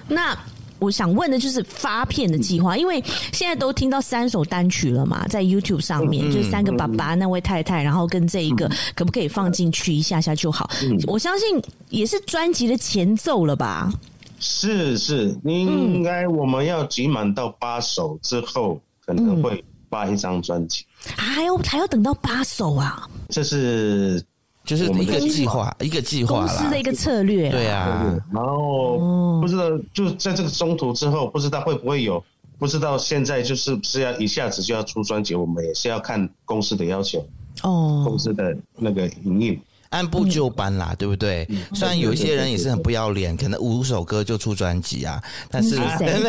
[0.08, 0.38] 那
[0.80, 10.70] 我想问的就是发片的计划，因为现在都听到三首单曲了嘛，在 YouTube 上面，嗯、就是三个爸爸、那位太太，然后跟这一个，可不可以放进去一下下就好？
[10.84, 13.92] 嗯、我相信也是专辑的前奏了吧？
[14.40, 18.82] 是是，应该我们要集满到八首之后。
[19.16, 20.86] 可能会发一张专辑，
[21.18, 23.10] 还要还要等到八首啊！
[23.30, 24.24] 这是
[24.64, 27.50] 就是一个计划，一个计划，公司的一个策略。
[27.50, 32.24] 对啊，然后不知道就在这个中途之后，不知道会不会有，
[32.58, 37.26] 不知道现在就是不是要一下子就要出专辑，我们也是要看公司的要求
[37.64, 39.62] 哦，公司的那个营运。
[39.92, 41.46] 按部就班啦，嗯、对不对？
[41.50, 46.20] 嗯、虽然有一些人也是很不要脸，可能五首歌就出专辑啊，但是谁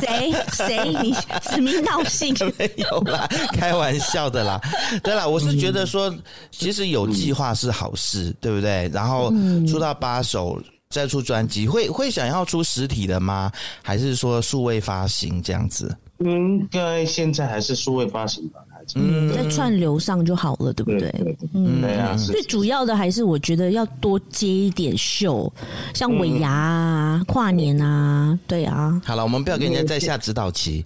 [0.00, 1.14] 谁谁你
[1.50, 4.60] 指名道姓没有啦，开玩笑的啦。
[5.02, 6.14] 对啦，我是觉得说，
[6.50, 8.88] 其实有计划是好事，对不对？
[8.92, 9.32] 然后
[9.66, 13.50] 出到八首再出专辑，会会想要出实体的吗？
[13.82, 15.96] 还是说数位发行这样子？
[16.18, 18.58] 应该现在还是数位发行吧。
[18.94, 21.36] 嗯，在串流上就好了，对不对？
[21.54, 22.16] 嗯，对啊。
[22.16, 25.52] 最主要的还是我觉得要多接一点秀，
[25.94, 29.00] 像尾牙啊、跨年啊，对啊。
[29.04, 30.84] 好了，我们不要给人家再下指导棋。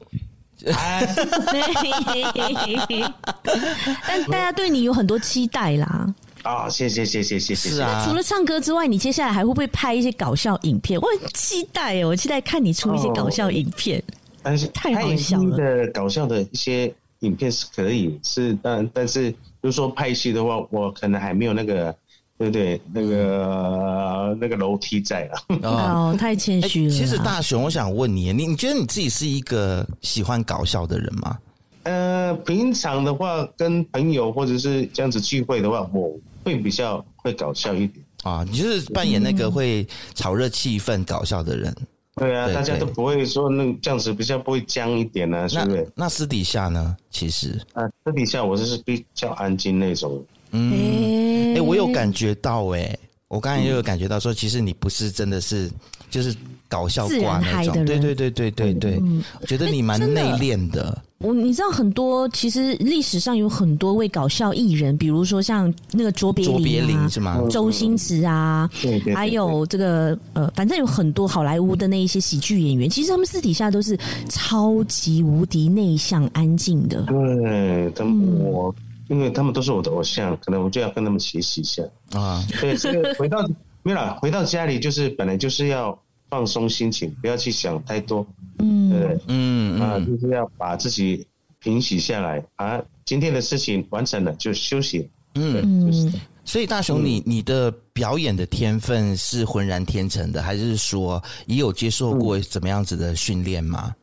[4.06, 6.14] 但大家对你有很多期待啦。
[6.42, 7.70] 啊，谢谢谢谢谢谢。
[7.70, 8.04] 是啊。
[8.06, 11.00] 除了唱歌之外，你接下来还会不会拍一些搞笑影片？
[11.00, 14.02] 我很期待哦，我期待看你出一些搞笑影片。
[14.42, 15.56] 但是太好笑了。
[15.56, 16.92] 的搞笑的一些。
[17.22, 21.94] 影片是可以是，但但是，比如说拍戏的话，我可能还没有那个，
[22.36, 22.80] 对不对？
[22.92, 25.58] 那个那个楼梯在了。
[25.62, 26.90] 哦，太谦虚了。
[26.90, 31.38] 其实大雄，我想问你，你你觉得你自己是一个喜欢搞笑的人吗？
[31.84, 38.04] 呃，平常的话，跟朋友或者是这样子聚会的话，我会比较会搞笑一点。
[38.24, 41.74] 啊，你就是扮演那个会炒热气氛、搞笑的人。
[42.16, 45.90] 对啊，大家都不会说那这样子比较不会僵一点呢、啊，是不是？
[45.94, 46.94] 那私底下呢？
[47.10, 50.22] 其实啊，私底下我就是比较安静那种。
[50.50, 52.98] 嗯，哎、欸，我有感觉到哎、欸，
[53.28, 55.70] 我刚才也有感觉到说，其实你不是真的是
[56.10, 56.36] 就是
[56.68, 57.72] 搞笑挂那种。
[57.86, 61.02] 对对对对对对，嗯、我觉得你蛮内敛的。
[61.22, 67.40] 我你知道很多，其实历史上有很多位搞笑艺人，比如说像那个卓别林、啊、卓别林是吗？
[67.48, 73.96] 周星驰啊，对对对对，还有这个呃，反正有很多好莱坞的那一些喜剧演员，其实他们私底下都是
[74.28, 77.02] 超级无敌内向、安静的。
[77.02, 81.82] 对，他们我、嗯，因为他们都是我的偶像，可能我就要跟他们学习一下
[82.12, 82.44] 啊。
[82.60, 83.48] 对，这个回到
[83.84, 85.96] 没有啦，回到家里就是本来就是要
[86.28, 88.26] 放松心情，不要去想太多。
[88.58, 91.26] 嗯，对，嗯啊，就是要把自己
[91.58, 92.82] 平息下来啊。
[93.04, 95.10] 今天的事情完成了就休息。
[95.34, 96.12] 嗯，就是、
[96.44, 103.94] 所以大雄，你、嗯、你的表演的天分是浑然天成的，还是说也有接受过怎么样子的训练吗？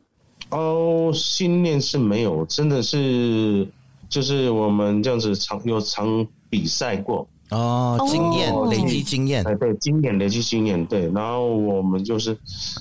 [0.49, 3.67] 哦，训练是没有，真的是
[4.09, 12.35] 就是我们这样子常有常比赛过哦，经验、哦、累积经验，哎，对，经验累积经验，对，然后我们就是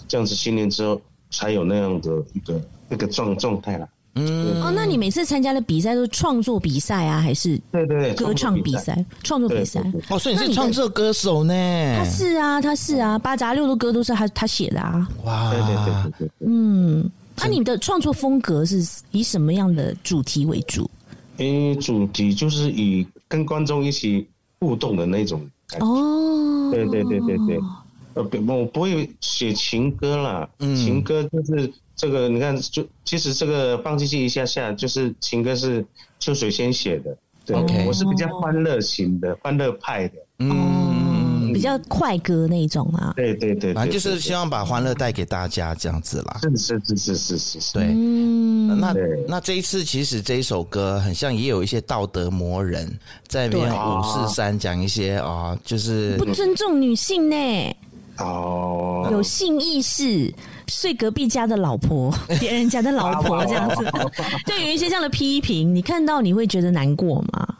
[0.08, 1.00] 这样子训练之后。
[1.30, 3.88] 才有那样的一个那个状状态啦。
[4.14, 9.04] 嗯，哦，那你每次参加的比赛都是创作比赛啊，还是对对对歌唱比赛？
[9.22, 11.54] 创作比赛哦，所以你是创作歌手呢？
[11.96, 15.08] 他是啊，他是啊，八杂六的歌都是他他写的啊。
[15.24, 16.30] 哇，对对对对对。
[16.40, 20.90] 嗯，那、啊、你的创作风格是以什么样的主题为主？
[21.36, 24.26] 诶，主题就是以跟观众一起
[24.58, 25.86] 互动的那种感觉。
[25.86, 27.60] 哦，对对对对对。
[28.18, 35.84] 我不会写情歌啦，情歌就是这个，你看，就其实这个放进去一下下，就是情歌是
[36.18, 37.86] 秋水先写的，对，okay.
[37.86, 47.94] 我是比较欢乐型的，欢乐派的，嗯，比较快歌那种啊，对对对，反正就是希望把欢乐带给大家这样子啦，是是是是是是是，对，
[48.76, 48.94] 那
[49.26, 52.88] 那这一次其实这一首歌很像，也有一些道德魔人
[53.26, 57.36] 在里面五四三讲一些啊，就是不尊重女性呢。
[58.18, 60.32] 哦、oh，有性意识，
[60.66, 63.84] 睡隔壁家的老婆，别人家的老婆这样子，
[64.44, 67.54] 就有一些这样的批评，你看到你会觉得难过吗？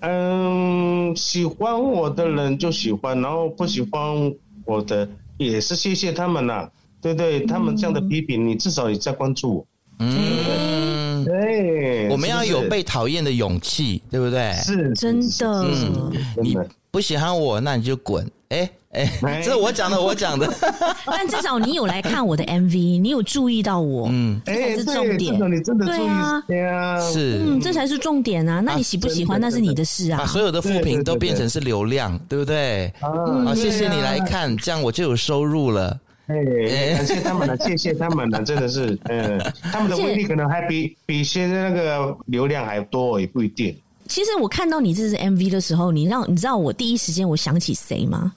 [0.00, 4.32] 嗯，喜欢我的人就喜欢，然后不喜欢
[4.64, 9.66] 我的也是谢谢他们呐、啊，对对，他们这样的批评，你至少也在关注我。
[10.00, 14.52] 嗯，对，我们要有被讨厌的勇气，对不对？
[14.54, 16.56] 是真的，嗯，你
[16.90, 18.30] 不喜欢我，那你就滚。
[18.50, 20.52] 哎哎，这是我讲的，我讲的。
[21.06, 25.34] 但至少你有来看我的 MV，你有注意到我，嗯，这才是重点。
[25.52, 28.60] 你真的对啊，对啊，是，嗯，这才是重点啊。
[28.60, 30.18] 那你喜不喜欢，那是你的事啊。
[30.18, 32.86] 把所有的负评都变成是流量，对不对？
[33.00, 35.98] 啊，谢谢你来看，这样我就有收入了。
[36.26, 39.38] 哎，感谢他们了，谢谢他们了，真的是，嗯，
[39.72, 43.76] 他们的威力可能还比比现在那个流量还多，也不一定。
[44.06, 48.32] 其实我看到你这支 MV 的时候，你让你知道我第一时间我想起谁吗？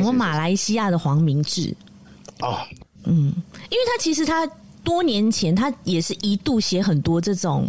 [0.00, 1.74] 我们马来西亚的黄明志。
[2.40, 2.58] 哦，
[3.04, 3.32] 嗯，
[3.70, 4.48] 因为他其实他。
[4.88, 7.68] 多年前，他也是一度写很多这种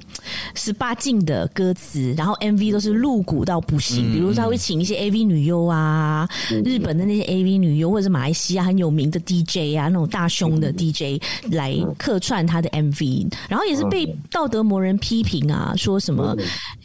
[0.55, 4.13] 十八禁的歌词，然后 MV 都是露骨到不行。
[4.13, 6.25] 比如，他会请一些 AV 女优啊，
[6.63, 16.33] 日本的那些 AV 女优，或者是马来西亚很有名的 DJ 啊，那种大胸的 DJ 来客串他的 MV，然后也是被道德魔人批评啊，说什么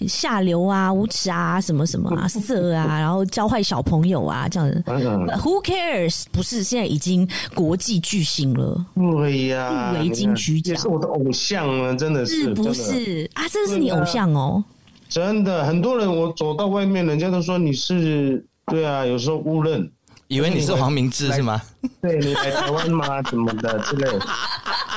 [0.08, 4.82] 下流啊、无耻啊、什么什么啊、色啊， 然后教坏小朋友啊这样子。
[4.84, 6.24] Who cares？
[6.32, 8.84] 不是，现在已经国际巨星了。
[8.96, 13.44] 对呀，入围金曲奖也是我的偶像啊，真的是，是不是啊？
[13.48, 14.64] 这是你偶像哦，
[15.08, 19.90] 真的，很多人我走到外面，人家都说你是，对啊，有时候误认，
[20.28, 21.60] 以为你是黄明志是吗？
[22.00, 23.22] 对，你来台湾吗？
[23.24, 24.26] 什么的之类的，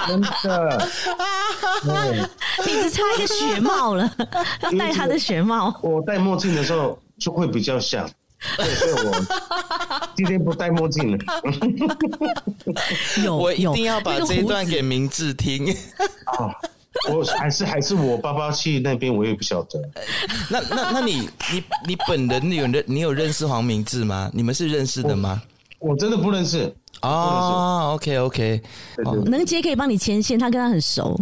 [0.07, 0.89] 真的，
[2.65, 4.09] 你只差一个雪帽了，
[4.61, 5.77] 要 戴他的雪帽。
[5.81, 8.09] 我戴墨镜的时候就会比较像。
[8.55, 9.27] 对，所以我
[10.15, 11.17] 今天不戴墨镜了。
[13.23, 15.67] 有，我一定要把这一段给明志听。
[16.25, 16.53] 啊，
[17.11, 19.79] 我还是还是我爸爸去那边，我也不晓得。
[20.49, 24.29] 那那那你你你本人有认你有认识黄明志吗？
[24.33, 25.41] 你们是认识的吗？
[25.79, 26.73] 我，我真的不认识。
[27.01, 28.61] 哦，OK OK，
[29.25, 31.19] 能杰可以帮你牵线，他跟他很熟。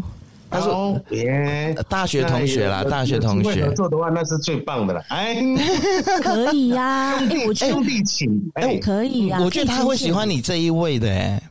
[0.49, 3.65] 他说：“耶，大学同学啦，大学同学。
[3.65, 5.01] 合作的话，那是最棒的了。
[5.09, 5.37] 哎，
[6.23, 9.39] 可以呀， 哎，我兄弟情，哎，可以呀。
[9.41, 11.41] 我觉得他会喜欢你这一位的，哎，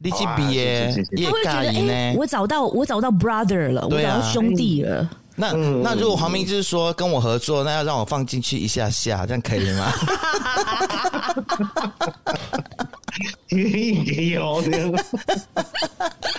[0.00, 0.92] 立即比耶，
[1.24, 5.08] 他会觉得，哎，我找到我找到 brother 了，我找到兄弟了。
[5.36, 9.90] 那那如果黄明志说跟我合作，那要让我放进去一下下，这样可以吗？”
[13.50, 14.62] 也有，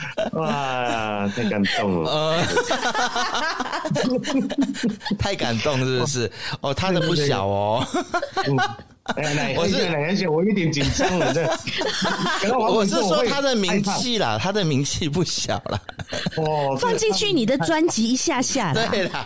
[0.34, 2.44] 哇，太感动了，
[5.20, 6.32] 太感动是不是？
[6.62, 7.86] 哦，他的不小哦。
[9.58, 11.44] 我是而且我有点紧张了，这。
[12.56, 15.82] 我 是说他的名气啦，他的名气不小啦。
[16.38, 18.88] 哦， 放进去你的专辑一下下啦。
[18.92, 19.26] 对啦，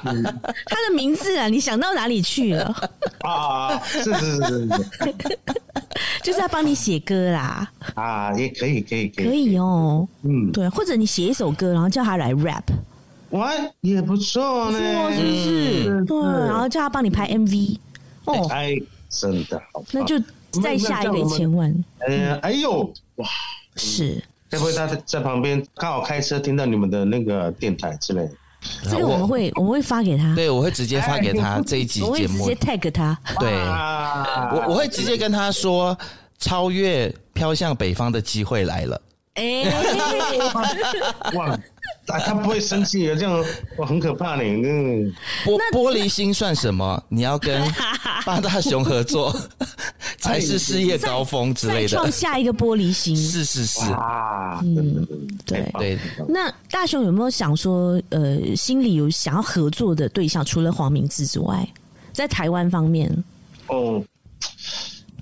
[0.66, 2.90] 他的名字啊，你想到哪里去了？
[3.20, 5.40] 啊，是是是是是，
[6.24, 7.70] 就是要帮你写歌啦。
[7.96, 10.08] 啊，也可以可以可以，可以哦。
[10.24, 12.64] 嗯，对，或者你写一首歌，然后叫他来 rap，
[13.32, 13.52] 哇，
[13.82, 14.80] 也不错呢，
[15.14, 16.06] 是不是？
[16.06, 16.18] 对，
[16.48, 17.78] 然后叫他帮你拍 MV。
[18.26, 18.74] 哦，哎，
[19.10, 20.20] 真的好，那就
[20.64, 21.74] 再下一个一千万。
[22.08, 23.28] 嗯，哎呦，哇，
[23.76, 24.24] 是。
[24.52, 28.32] 会不会他在旁边刚好开车听到你们的那个电台之类的？
[28.90, 33.18] 这个我们会我们会发给他，对，我会直接发给他这一集节目，直接 tag 他。
[33.40, 35.98] 对，我我会直接跟他说，
[36.40, 39.02] 超越飘向北方的机会来了。
[39.34, 39.66] 哎，
[41.34, 41.60] 哇！
[42.08, 43.44] 啊，他不会生气的，这样
[43.78, 44.44] 我很可怕呢。
[44.44, 45.12] 嗯，
[45.44, 47.02] 玻玻璃心算什么？
[47.10, 47.62] 你要跟
[48.26, 49.36] 八大熊合作，
[50.20, 51.88] 才是事业高峰之类的。
[51.88, 55.06] 创下一个玻璃心，是是是啊，嗯，
[55.46, 55.98] 对对。
[56.28, 61.68] 那大熊有没有想说，呃，心里有想要合作的对象，除了黄明志之外，
[62.14, 63.12] 在台湾方面？
[63.68, 64.04] 哦，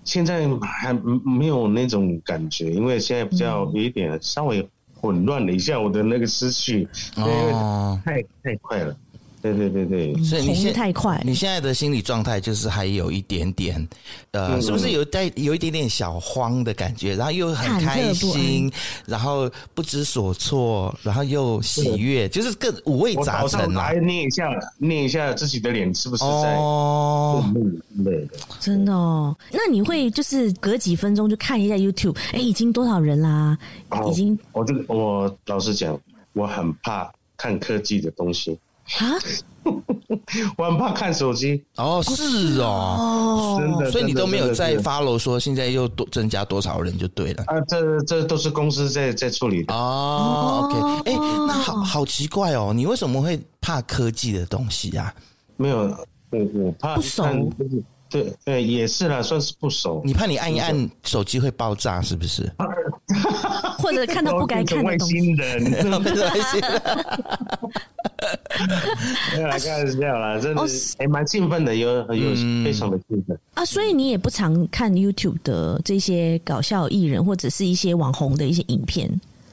[0.04, 4.68] 现在还没有那种感觉，因为现在比较有一点稍微。
[5.04, 6.88] 混乱了一下我的那个思绪，
[7.18, 8.96] 哦，太太快了，
[9.44, 13.86] 对对对对，所以你现在太快，你现在的心理状态就是还有一点点，
[14.32, 18.72] 呃，是不是有带有一点点小慌的感觉，然后又很开心，
[19.06, 27.44] 然后不知所措，然后又喜悦，就是更五味杂陈来捏一下，捏一下自己的脸，是不是在哦？
[28.06, 29.36] 对的，真的哦。
[29.52, 33.58] 那你会就是隔几分钟就看一下 YouTube，哎，已经多少人啦？
[34.10, 36.00] 已经，我这个我老实讲，
[36.32, 38.58] 我很怕看科技的东西
[39.00, 39.16] 啊，
[40.58, 41.64] 我很怕看手机。
[41.78, 47.44] 哦，是哦，真的，所以你都没有在 follow 说现在又多增加多少人就对了。
[47.48, 49.74] 啊，这这都是公司在在处理的。
[49.74, 50.70] 哦。
[50.70, 51.18] OK，哎，
[51.48, 55.14] 那好好奇怪哦，你为什么会怕科技的东西啊？
[55.56, 55.78] 没有，
[56.32, 57.24] 我我怕不熟。
[58.14, 60.04] 对，对，也是啦，算是不熟。
[60.06, 62.48] 你怕你按一按手机会爆炸，是不是？
[63.80, 65.16] 或者看到不该看的东西。
[65.16, 66.72] 外星人， 外星人。
[69.36, 70.62] 没有啦，开玩笑啦，真的
[71.00, 73.66] 还蛮兴奋的，有有非常的兴奋啊。
[73.66, 79.10] 所以你也不常看 YouTube 的这些搞笑艺人或者是一些网红的一些影片？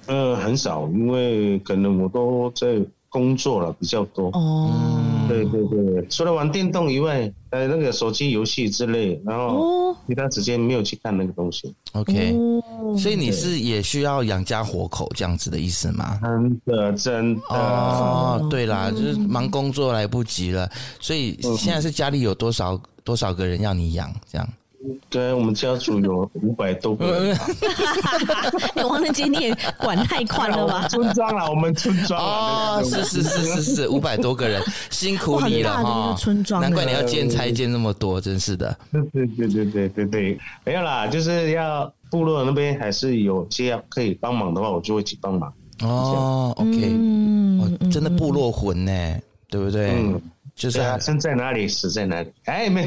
[0.06, 2.78] 呃，很少，因为可能我都在。
[3.11, 4.28] 工作了比较多。
[4.28, 4.70] 哦，
[5.28, 11.74] 对对对，除了玩电动以外，呃，那个手机游戏之类，然后其他时间没有去看那个东西。
[11.92, 12.34] OK，
[12.96, 16.18] 所以你是也需要养家活口这样子的意思吗？
[16.22, 17.42] 真的真的。
[17.50, 24.48] 哦，对啦，就是忙工作来不及了，所以现在是家里有多少多少个人要你养这样？
[25.11, 27.39] 对，我们家族有五百多个人。
[28.76, 30.89] 王仁杰，你也管太宽了吧？
[30.89, 36.14] 村庄啦，我们村庄哦，是是是是是，五百多个人， 辛苦你了哈。
[36.18, 38.74] 村庄，难怪你要建拆建那么多，真是的。
[38.91, 45.53] 对对对对对对对，没有啦，就是要部落那边还是有些要可以帮忙的话，我就会去帮忙。
[45.83, 49.18] 哦，OK，嗯，真的部落魂呢，
[49.51, 49.91] 对不对？
[49.91, 50.20] 嗯，
[50.55, 52.33] 就是生在哪里，死在哪里。
[52.45, 52.87] 哎，没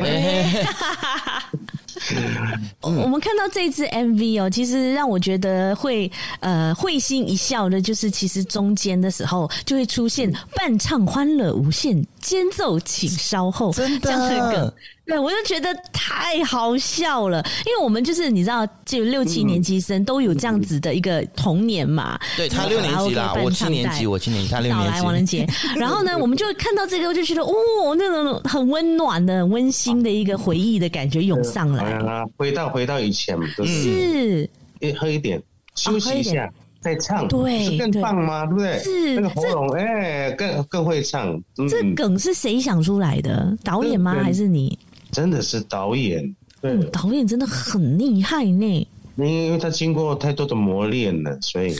[2.14, 3.04] 没。
[3.04, 14.74] 我们看到这支 MV 哦，其实让我觉得会呃会心一笑的，就是其实中间的时候就会出现伴唱欢乐无限，间奏请稍后，真的。
[15.06, 22.18] 对，我就觉得太好笑了，因为我们就是你知道，就六七年级生都有这样子的一个童年嘛。
[22.38, 24.90] 对，他六年级啦，我七年级，我七年级，他六年级。
[24.92, 25.46] 来，王仁杰。
[25.76, 27.54] 然后呢， 我们就看到这个，我就觉得哦，
[27.98, 31.84] 那种很温暖的、很温馨的一个回忆的感觉涌上来。
[31.84, 34.50] 啊，回到回到以前，是。
[34.98, 35.42] 喝一点，
[35.76, 36.50] 休息一下，
[36.82, 38.46] 再唱，对，更棒吗？
[38.46, 38.80] 对不对？
[38.80, 41.38] 是那个喉咙，哎，更更会唱。
[41.70, 43.54] 这梗是谁想出来的？
[43.64, 44.14] 导演吗？
[44.24, 44.78] 还是你？
[45.14, 48.88] 真的是导演，对，导演真的很厉害呢。
[49.16, 51.76] 因为他经过太多的磨练了，所以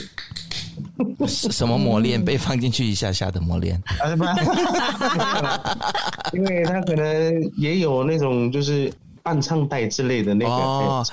[1.26, 2.24] 什么磨练？
[2.24, 3.82] 被放进去一下下的磨练。
[6.32, 8.88] 因为他可能也有那种就是
[9.24, 11.04] 伴唱带之类的那个哦，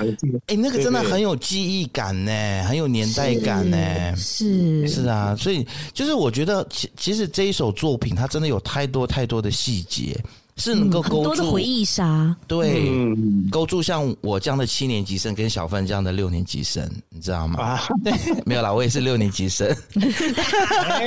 [0.45, 4.15] 哎，那个真的很有记忆感呢，很有年代感呢。
[4.15, 10.15] 是是啊，所以就是我觉得，其其实这一首作品，它真的有太多太多的细节。
[10.57, 17.59] 是能够勾住、嗯、很多的回忆杀，对，嗯、勾住像我这样的七年级生跟小芬这样的六年级生，你知道吗？
[17.61, 18.13] 啊， 对，
[18.45, 19.67] 没有啦，我也是六年级生。
[19.95, 21.05] 哎、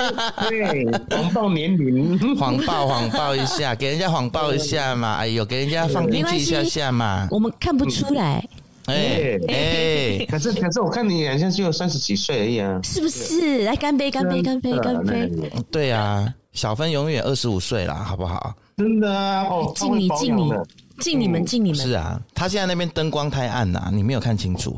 [0.48, 5.14] 对，谎报年龄，谎报谎报一下，给人家谎报一下嘛。
[5.16, 7.28] 哎呦，给人家放进去一下下嘛。
[7.30, 8.46] 我们看不出来。
[8.86, 13.64] 哎哎，可是可是我看你好像只有三十几岁而已啊，是不是？
[13.64, 15.30] 来干杯，干杯，干杯，干杯！
[15.70, 18.54] 对啊，小芬永远二十五岁啦，好不好？
[18.76, 19.44] 真的啊！
[19.44, 20.52] 哦，敬你，敬你，
[21.00, 21.80] 敬你们，敬你们。
[21.80, 24.76] 是啊，他现在那边灯光太暗呐，你没有看清楚。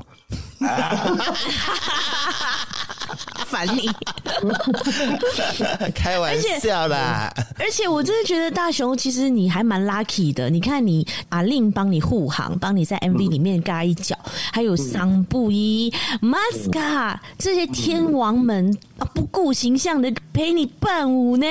[3.46, 3.88] 烦你！
[5.94, 7.32] 开玩笑啦！
[7.58, 10.50] 而且我真的觉得大雄，其实你还蛮 lucky 的。
[10.50, 14.18] 你看，你阿令帮你护航，帮你在 MV 里面嘎一脚，
[14.52, 21.46] 还有桑布伊、Masca 这些天王们啊，不顾形象的陪你伴舞呢。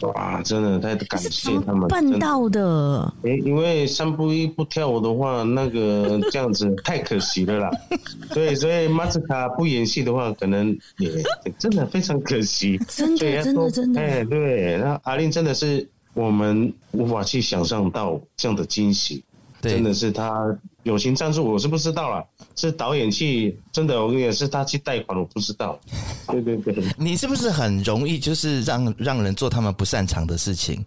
[0.00, 3.12] 哇，真的太感谢他们办到的。
[3.22, 7.70] 哎，因为三步一不跳舞的话，那个这样子太可惜了啦。
[8.34, 11.10] 对，所以马斯卡不演戏的话，可能也
[11.58, 12.78] 真的非常可惜。
[12.88, 14.00] 真的，真的，真的。
[14.00, 19.24] 哎，对，那阿令真的是我们无法去想象到这样的惊喜。
[19.70, 22.24] 真的是他友情赞助，我是不知道了。
[22.56, 25.78] 是导演去，真的，我也是他去贷款，我不知道。
[26.30, 30.84] 对对对，你是不是很容易就是让让人做他们不擅长的事情？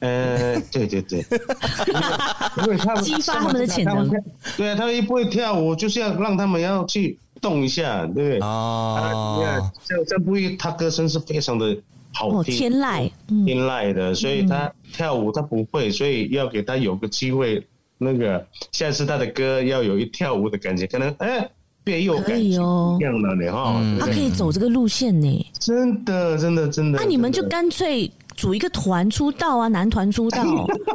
[0.00, 1.18] 呃，对对对，
[2.58, 4.08] 因为他们激发他们的潜能。
[4.56, 8.38] 对啊，他们又不会跳舞，就是要让他们要去动一下，对不对？
[8.38, 11.76] 哦，像像不会，他歌声是非常的
[12.12, 13.10] 好听，天籁，
[13.44, 17.66] 天籁的，所以他跳舞他不会，所以要给他有个机会。
[17.98, 21.50] 那个下次他的歌要有一跳舞的感觉，可能哎，
[21.82, 23.82] 别有可以哦，一样的呢哈。
[23.98, 26.98] 他可以走这个路线呢，真的真的真的。
[27.00, 30.44] 那你们就干脆组一个团出道啊，男团出道，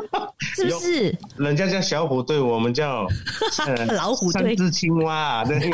[0.55, 1.13] 是不是？
[1.35, 3.05] 人家叫小虎队，我们叫
[3.95, 5.59] 老虎队，三只青蛙，对。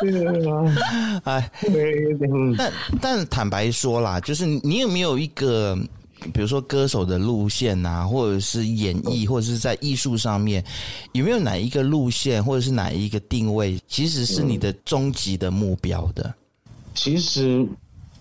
[0.00, 0.74] 对啊，
[1.24, 1.50] 哎，
[2.56, 5.78] 但但坦白说啦，就是你有没有一个？
[6.32, 10.64] 比如说歌手的路线啊，或者是演绎，或者是在艺术上面，
[11.12, 16.34] 有没有哪一个路线，或者是哪一个定位，其实是你的终极的目标的？
[16.94, 17.66] 其实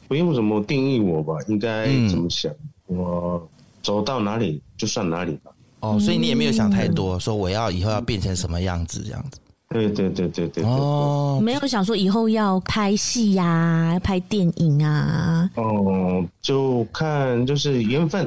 [0.07, 2.51] 不用怎么定义我吧，应该怎么想？
[2.87, 3.49] 嗯、我
[3.81, 5.51] 走到哪里就算哪里吧。
[5.79, 9.39] 哦，所以你也没有想太多，说我要以后要变成什么样子这样子。
[9.69, 15.49] 对对对对对哦，没有想说以后要拍戏呀、啊，拍电影啊。
[15.55, 18.25] 哦，就看就是缘分。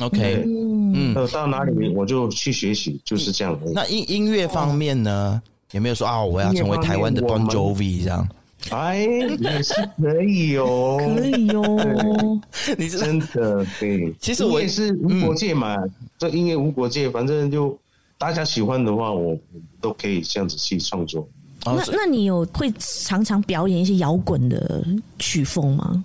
[0.00, 3.56] OK，嗯，到哪里我就去学习，就是这样。
[3.72, 8.28] 那音音乐方面呢，有没有说啊，我要成为台湾的 Bon Jovi 这样？
[8.70, 9.06] 哎，
[9.38, 12.40] 也是可以哦，可以哦。
[12.76, 15.76] 你真的对，其实我也是无国界嘛，
[16.18, 17.78] 这音乐无国界，反正就。
[18.20, 19.34] 大家喜欢的话，我
[19.80, 21.26] 都可以这样子去创作。
[21.64, 24.84] 那那你有会常常表演一些摇滚的
[25.18, 26.04] 曲风吗？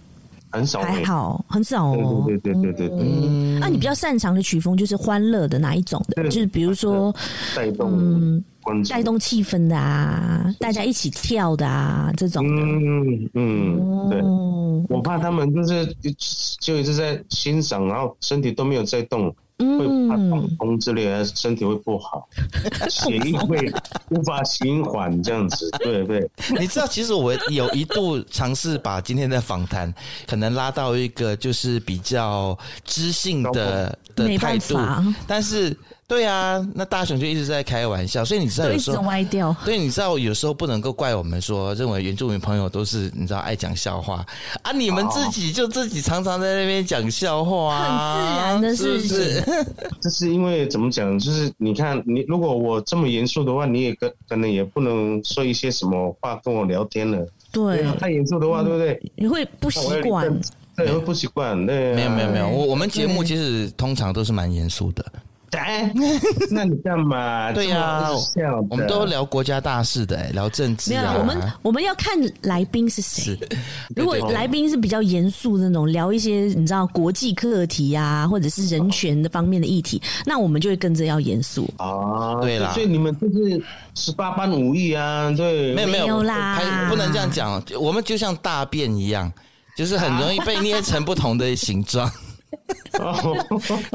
[0.49, 2.23] 很少，还好，很少哦。
[2.25, 3.59] 对对对对对嗯。
[3.59, 6.23] 那你比较擅长的曲风就是欢乐的哪一种的？
[6.23, 7.13] 就是比如说
[7.53, 8.41] 带动
[8.89, 12.45] 带动气氛的啊，大家一起跳的啊，这种。
[12.47, 14.21] 嗯嗯，对。
[14.87, 15.93] 我怕他们就是
[16.61, 19.35] 就一直在欣赏，然后身体都没有在动。
[19.57, 22.27] 会怕放空之类的，身体会不好，
[22.89, 23.71] 血液会
[24.09, 26.29] 无法循环，这样子， 对对。
[26.59, 29.93] 你知道，其实我有一度尝试把今天的访谈
[30.27, 34.77] 可能拉到一个就是比较知性的的态度，
[35.27, 35.75] 但是。
[36.07, 39.55] 对啊，那大雄就一直在开玩笑，所以你知道有时候歪掉。
[39.65, 44.23] 对，你知道有时候不能够怪我们说，认为原住民朋友都是你知道爱讲笑话
[44.61, 49.17] 啊，你们自己就自己常常在那边讲笑话啊，很自然的事情。
[49.17, 49.65] 是不是？
[49.99, 51.17] 这是因为怎么讲？
[51.17, 57.17] 就是你看，你如果我这么严肃的话，你也可可能也不能说一些什么话跟我聊天了。
[57.51, 59.01] 对，对太严肃的话，对不对？
[59.15, 60.39] 你会不习惯，
[60.75, 61.65] 对，会不习惯。
[61.65, 65.03] 对、啊，没有没有没有，我我们节目其实通常都是蛮严肃的。
[65.57, 65.91] 哎，
[66.51, 67.51] 那你干嘛？
[67.51, 68.11] 对呀、啊，
[68.69, 71.01] 我们都聊国家大事的，聊政治、啊。
[71.01, 73.37] 没有，我们我们要看来宾是谁。
[73.95, 82.39] 如果来宾是比较严肃的那种，聊一些你知道国际课题啊，或者是人权的方面的议题，哦、那我们就会跟着要严肃啊。
[82.41, 83.61] 对啦，所以你们就是
[83.95, 85.31] 十八般武艺啊。
[85.35, 87.61] 对，没有没有，没有啦，不能这样讲。
[87.79, 89.31] 我们就像大便一样，
[89.77, 92.09] 就是很容易被捏成不同的形状。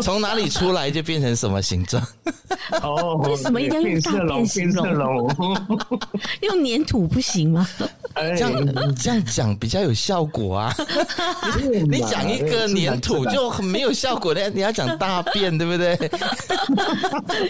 [0.03, 2.03] 从哪里出来就变成什么形状？
[2.83, 4.87] 哦，为什么一定要用大便形容？
[6.43, 7.67] 用粘土不行吗？
[8.15, 10.75] 这样这样讲比较有效果啊！
[11.89, 15.97] 你讲一个粘土就很没有效果的，你要讲大便，对不对？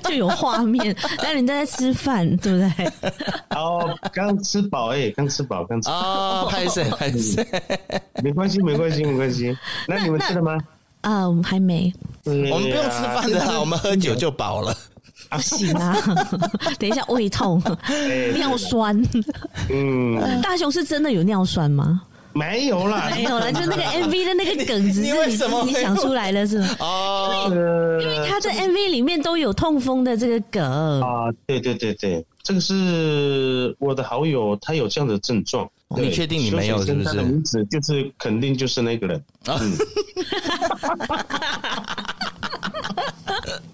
[0.05, 2.93] 就有画面，那人家在吃饭，对不对？
[3.51, 7.45] 哦，刚吃饱哎，刚吃饱，刚吃饱哦，拍谢拍谢，
[8.23, 9.57] 没关系，没关系，没关系。
[9.89, 10.59] 那你们吃了吗？
[11.01, 11.93] 啊，我们还没。
[12.25, 14.77] 我们不用吃饭的啦，我们喝酒就饱了。
[15.31, 15.97] 不行啊！
[16.79, 17.63] 等一下胃痛，
[18.35, 19.01] 尿酸。
[19.71, 22.03] 嗯，大雄是真的有尿酸吗？
[22.33, 26.69] 没有啦，没有啦，就那个 MV 的那个梗，只是你自己想出来的，是吗？
[26.81, 27.47] 哦，
[28.01, 31.31] 因为他在 MV 里面都有痛风的这个梗啊。
[31.47, 35.69] 对对对对，这个是我的好友，他有这样的症状。
[35.97, 36.85] 你确定你没有？
[36.85, 37.17] 是不是？
[37.17, 39.25] 名字就是肯定就是那个人。
[39.47, 39.57] 嗯。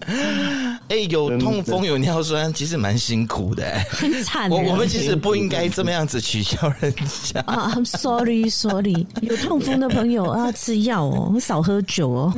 [0.87, 4.49] 哎、欸，有痛风有尿酸，其实蛮辛苦的，很惨。
[4.49, 6.93] 我我们其实不应该这么样子取笑人
[7.23, 7.73] 家啊。
[7.75, 9.05] I'm sorry, sorry。
[9.21, 12.33] 有痛风的朋友啊吃药哦，少喝酒哦。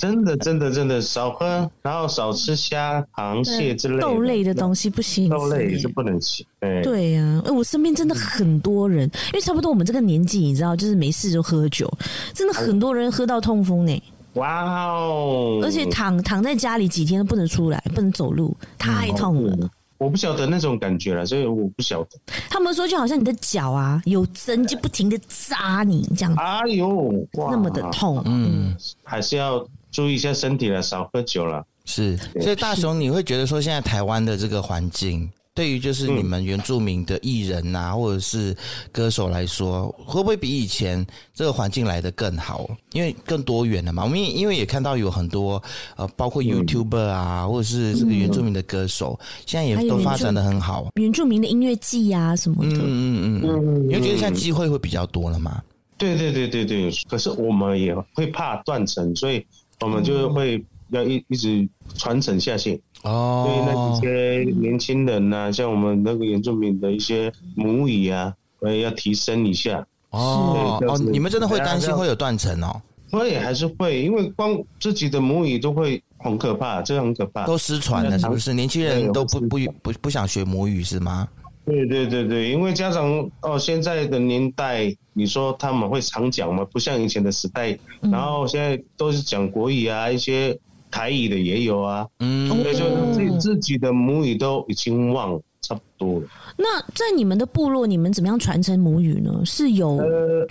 [0.00, 6.44] 真的，真的，真的少喝，然后少吃虾、螃蟹之类的豆类的东西不行，豆类也是不能吃。
[6.60, 11.88] 哎，对呀、啊，我身边真的很多人，因为差不多我们这个年纪，你知道，就是没事就喝酒，
[12.34, 14.02] 真的很多人喝到痛风呢。
[14.36, 15.60] 哇哦！
[15.62, 19.56] 而且躺躺在家里几天都不能出来，不能走路，太痛了。
[19.60, 22.18] 嗯、我不晓得那种感觉了，所以我不晓得。
[22.48, 26.34] 他们说就好像你的脚啊有针，就不停的扎你这样。
[26.36, 28.22] 哎呦，那么的痛。
[28.26, 31.64] 嗯，还是要注意一下身体了，少喝酒了。
[31.86, 35.30] 是，所以大雄，你会觉得说现在台湾的这个环境？
[35.56, 38.54] 对于就是你们原住民的艺人呐、啊，嗯、或者是
[38.92, 42.68] 歌手来说，会不会比以前这个环境来的更好？
[42.92, 44.04] 因为更多元了嘛。
[44.04, 45.60] 我们也因为也看到有很多
[45.96, 50.88] 呃，包括 YouTuber 啊，嗯、或者是这个原住民的歌手，嗯、现在也都发展的很好。
[50.96, 55.62] 原住民的音乐季啊什么的，嗯嗯嗯嗯，你会觉得现在机会会比较多了吗？
[55.96, 56.92] 对对对对对。
[57.08, 59.42] 可是我们也会怕断层，所以
[59.80, 62.80] 我们就会要一一直传承下去。
[63.02, 68.34] 哦，对，那一些年轻人呐、啊，像我们那个原住民的一些母语啊，
[68.82, 69.86] 要提升一下。
[70.10, 72.80] 哦哦，你们真的会担心会有断层哦？
[73.10, 78.52] 会还是会，因为光自己的母语都会很可怕，这很可怕，都失传了，是不是？
[78.54, 81.28] 年轻人都不不不不想学母语是吗？
[81.64, 86.66] 对对对对，因为家长哦，现在的年代，你说他们会常讲吗？
[86.72, 90.58] 不像以前的时代，然后现在都是讲国语啊，一些。
[90.96, 96.26] 台语的也有啊，嗯，所以就自自己的母语都已经忘了，差不多了。
[96.56, 99.42] 那在你们的部落，你们怎么样传承母语呢？
[99.44, 100.00] 是有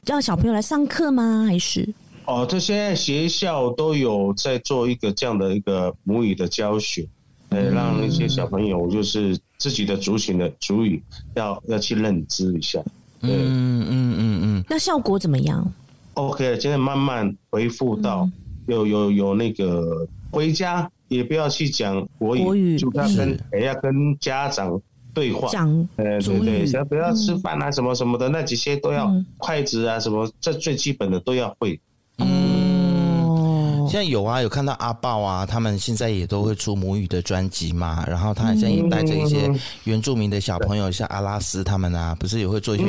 [0.05, 1.45] 让小朋友来上课吗？
[1.47, 1.91] 还是？
[2.25, 7.07] 哦，这现在学校都有在做一个这样的一个母语的教学，
[7.49, 11.01] 呃，让那些小朋友就是自己的族群的族语
[11.33, 12.79] 要要去认知一下。
[13.21, 14.63] 嗯嗯嗯嗯。
[14.69, 15.67] 那效果怎么样
[16.13, 18.29] ？OK，现在慢慢恢复到
[18.67, 20.07] 有有有那个。
[20.35, 24.79] 回家也不要去讲国语，国语就要跟也是要跟家长
[25.13, 31.79] 对话，讲呃对对，只要不要吃饭啊什么什么的，嗯、那几些都要筷子啊什么，这最基本的都要会。
[32.17, 39.49] 嗯，现在有啊，有看到阿豹啊，他们现在也都会出母语的专辑嘛，然后他好像也带着一些
[39.85, 42.85] 原住民的小朋友，像阿拉斯他们啊，不是也会做一些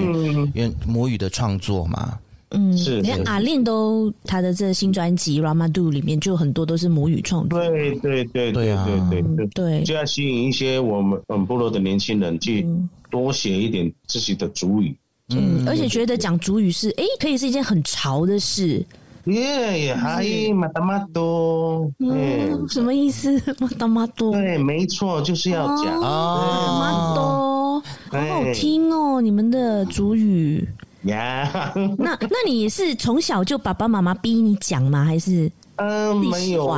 [0.54, 2.18] 原母语的创作嘛？
[2.50, 7.58] 嗯，是连阿令都他的这新专辑《Ramadou》里面就很多都是母语创作。
[7.58, 12.64] 对对对对对对对，就要吸引一些我们本部落的年轻人去
[13.10, 14.96] 多写一点自己的主语。
[15.34, 18.84] 嗯，而且觉得讲主语是哎，可以是一件很潮的事。
[19.24, 20.24] 耶耶，嗨，
[20.54, 23.42] 马达马多，嗯，什么意思？
[23.58, 24.30] 马达马多？
[24.30, 30.64] 对，没错，就是要讲啊，马多，好好听哦，你们的主语。
[31.10, 35.04] 呀，那那你是从小就爸爸妈妈逼你讲吗？
[35.04, 36.74] 还是嗯，没有。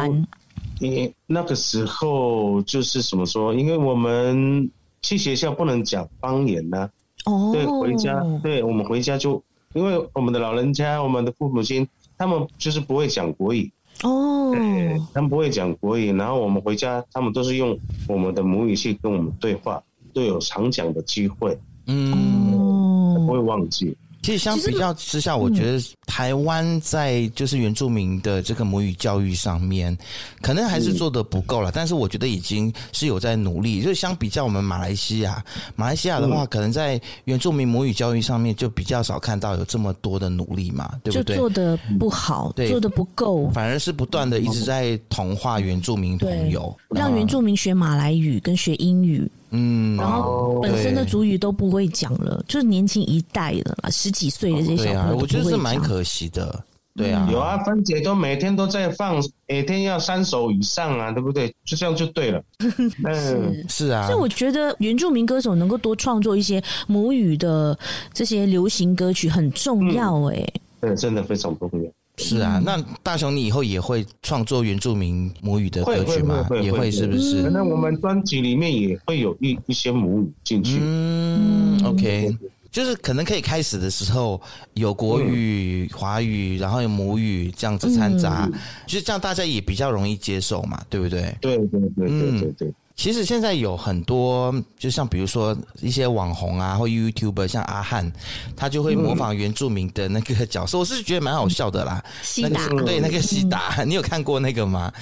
[0.80, 3.52] 你那个时候就是怎么说？
[3.54, 4.70] 因为我们
[5.02, 6.88] 去学校不能讲方言呢。
[7.24, 9.42] 哦，对，回家，对我们回家就
[9.74, 13.70] 因为我们的老人家，我们的父母亲，他们就是不会讲国语。
[14.04, 17.76] 哦，对，他们不会讲国语，然后我们回家，他们都是用
[18.06, 21.58] 我们的母语去跟我们对话，都有常讲的机会。
[21.86, 23.96] 嗯，不会忘记。
[24.28, 29.96] 其实相比较之下，我觉得台湾在就是原住民的这个母语教育上面，
[30.42, 31.72] 可能还是做的不够了。
[31.72, 33.80] 但是我觉得已经是有在努力。
[33.80, 35.42] 就相比较我们马来西亚，
[35.76, 41.34] 马来西亚的话，可能在原住民母语教育上面就比较少看到有这么多的努力嘛，对不对？
[41.34, 49.26] 就做的不好，对，做的不够，反而是不断的一直在同化原住民朋友，让原住民学马来语跟学英语。
[49.50, 56.64] 嗯，然后本身的主语都不会讲了，就是年轻一代的啦，十几岁的这些小朋友，对啊，我觉得是蛮可惜的。
[56.94, 61.46] 对啊，有啊，芬姐都每天都在放，每天要三首以上啊，对不对？
[61.64, 62.42] 就这样就对了。
[63.06, 64.04] 嗯，是啊。
[64.04, 67.78] 所以我觉得原住民歌手能够多创作一些母语的
[68.12, 70.44] 这些流行歌曲很重要，哎，
[70.80, 71.88] 对，真的非常重要。
[72.18, 76.44] 是啊，那大雄，你以后也会创作原住民母语的歌曲吗？
[76.48, 77.42] 会会会会也会是不是？
[77.44, 80.78] 可能我们专辑里面也会有一一些母语进去。
[80.80, 82.36] 嗯，OK，
[82.70, 84.40] 就是可能可以开始的时候
[84.74, 88.50] 有国语、华语，然后有母语这样子掺杂，
[88.86, 91.34] 就是这样大家也比较容易接受嘛，对不对？
[91.40, 92.74] 对对对对对对。
[92.98, 98.12] 其实现在有很多，就像比如说一些网红啊，或 YouTuber，像阿汉，
[98.56, 102.02] 他就会模仿原住民的那个角色，嗯、我是觉得蛮好笑的啦。
[102.24, 104.92] 西达，那个、对那个西达，嗯、你有看过那个吗？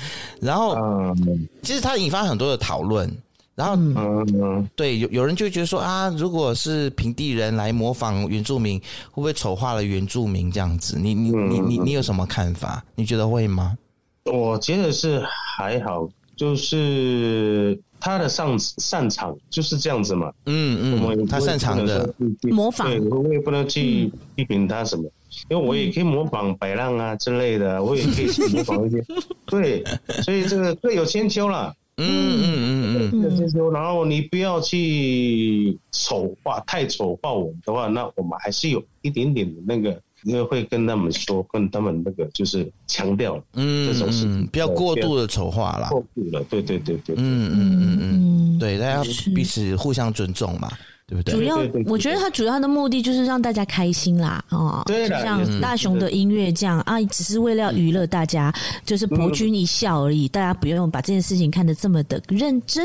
[0.43, 3.11] 然后，嗯、其实他引发很多的讨论。
[3.55, 10.99] 然后，嗯，对，有有人就觉得说啊，如果是平地人来模仿原住民，会不会丑化了原住民这样子？
[10.99, 12.85] 你你你你你有什么看法？
[12.95, 13.75] 你觉得会吗？
[14.27, 15.25] 我觉得是
[15.57, 17.81] 还好，就是。
[18.07, 22.15] 他的擅擅长就是这样子嘛，嗯嗯，我们他擅长的。
[22.43, 25.11] 模仿，对，我也不能去批评他什么，
[25.51, 29.05] 因为我也可以模仿白浪啊之类的，我也可以去模仿一些，
[29.47, 29.83] 对，
[30.23, 40.01] 所以这个各有千秋啦，嗯嗯嗯嗯，各有千秋，然后你不要去丑化，太丑化我们的话，那我们还是有一点点的那个。
[40.27, 47.99] 因为会跟他们说，跟他们那个就是强调，嗯，这种事情不要过度的丑化啦，过度了，对对对对，嗯嗯嗯。
[48.01, 49.03] 嗯，对，大家
[49.35, 50.69] 彼此互相尊重嘛，
[51.07, 51.33] 对不对？
[51.33, 51.57] 主要
[51.87, 58.53] 我觉得他主要的目的就是让大家开心啦，哦，对，像大雄的音乐这样啊，只是为了要娱乐大家，
[58.85, 62.85] 就是博君一笑而已，大家不用把这件事情看得这么的认真。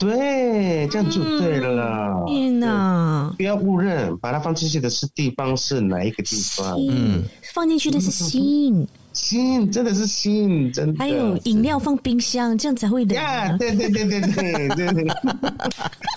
[0.00, 2.24] 对，这样就对了。
[2.26, 3.32] 天哪！
[3.36, 6.74] 不要误认，把它放进去的是地方是哪一个地方？
[6.88, 7.22] 嗯，
[7.52, 8.88] 放进去的是心。
[9.12, 10.98] 心真的是心，真的。
[10.98, 13.14] 还有饮料放冰箱，这样才会冷。
[13.14, 15.06] 呀，对对对对对对对。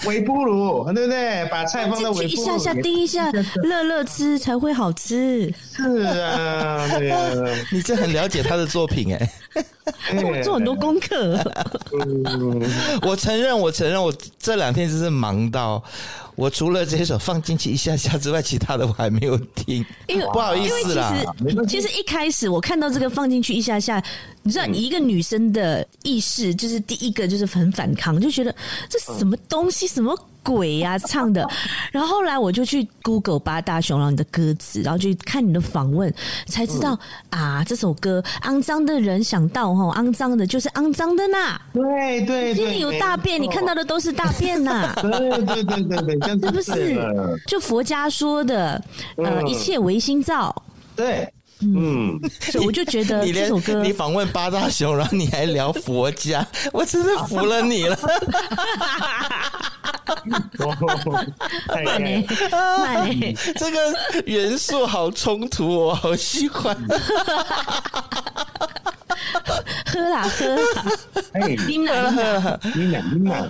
[0.05, 1.45] 微波炉，对不对？
[1.49, 3.31] 把菜放在微波炉一下下叮一下，
[3.63, 5.53] 热热吃才会好吃。
[5.73, 7.19] 是啊，对啊。
[7.71, 9.29] 你这很了解他的作品哎。
[10.15, 11.39] 我做很多功课。
[13.03, 15.83] 我承认，我承认，我这两天真是忙到。
[16.35, 21.13] 我除了这首放进去一下下之外，其他的我还没有听，因为 不好意思啦。
[21.67, 24.03] 其实一开始我看到这个放进去一下下，
[24.41, 28.53] 你知道，一个女生的意识就是第一个就是很反抗，就觉得
[28.89, 30.17] 这什么东西什么。
[30.43, 31.47] 鬼呀、啊，唱的，
[31.91, 36.13] 然后后来我就去 Google 八大雄狼你的歌词，然后去看你的访问，
[36.45, 36.97] 才知道、
[37.29, 45.11] 嗯、啊，这首歌肮脏的人想到吼，肮脏的就是肮脏的呐，对对对，心里有大便，你看到的都是大便呐，对
[45.45, 47.39] 对对对对， 是不是？
[47.47, 48.81] 就佛家说的，
[49.17, 50.53] 呃，嗯、一切唯心造，
[50.95, 51.31] 对，
[51.63, 57.97] 嗯，所以我就觉得这首歌，你访问八大雄，然后你还聊佛家，我真是服了你了。
[61.83, 63.79] 慢嘞，慢嘞， 这个
[64.25, 66.75] 元素好冲突，我好喜欢。
[69.85, 70.85] 喝啦喝啦，
[71.33, 73.45] 哎，饮啦喝啦，饮啦饮啦。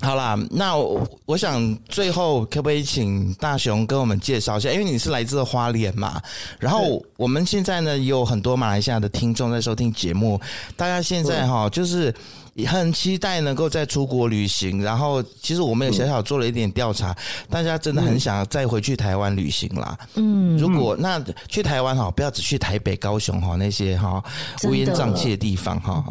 [0.00, 4.70] 好啦，那我，我想最后可不可以请大雄跟我们介绍一下？
[4.70, 6.20] 因为你是来自花莲嘛，
[6.58, 10.40] 然后我们现在呢也有很多马来西亚的听众在收听节目，
[10.76, 12.14] 大家现在哈就是。
[12.56, 17.16] 也很期待能够再出国旅行，然后其实我们也小小做了一点调查，嗯、
[17.50, 19.96] 大家真的很想再回去台湾旅行啦。
[20.14, 24.24] 嗯，如果那去台湾哈，不要只去台北、高雄哈那些哈
[24.64, 26.02] 乌烟瘴气的地方哈，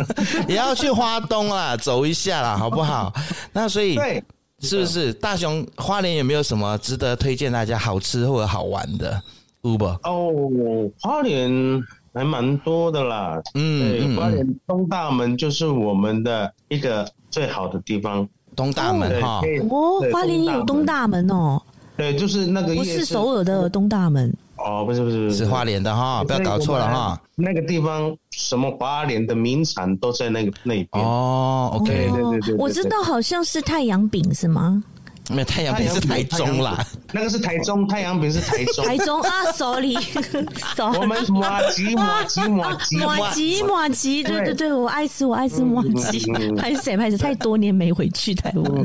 [0.48, 3.12] 也要去花东啦，走一下啦，好不好？
[3.52, 4.24] 那所以对
[4.60, 9.22] 是不是大雄花莲有没有什么值得推荐大家好吃或者好玩的
[9.60, 11.50] ？Uber 哦，花莲。
[12.12, 19.40] 还蛮多的啦，嗯，对，花莲东大门就是我们的一个最好的地方，东大门哈，
[19.70, 21.60] 哦，花莲有东大门哦，
[21.96, 25.46] 对，就是那个不是首尔的东大门，哦，不是不是，是。
[25.46, 34.82] 花莲的哈，不要搞错了哈，那个地方什么花莲的名产都在那个那边，哦，OK，对对对，我知道好像是太阳饼是吗？
[35.30, 38.84] 没有太阳饼是台中啦，那个是台中，太阳饼是台中。
[38.84, 39.94] 台中啊，sorry，
[40.98, 46.20] 我们马吉马吉马吉马吉马吉，对对对，我爱吃我爱吃马吉。
[46.56, 48.84] 拍谁拍谁，太多年没回去台湾。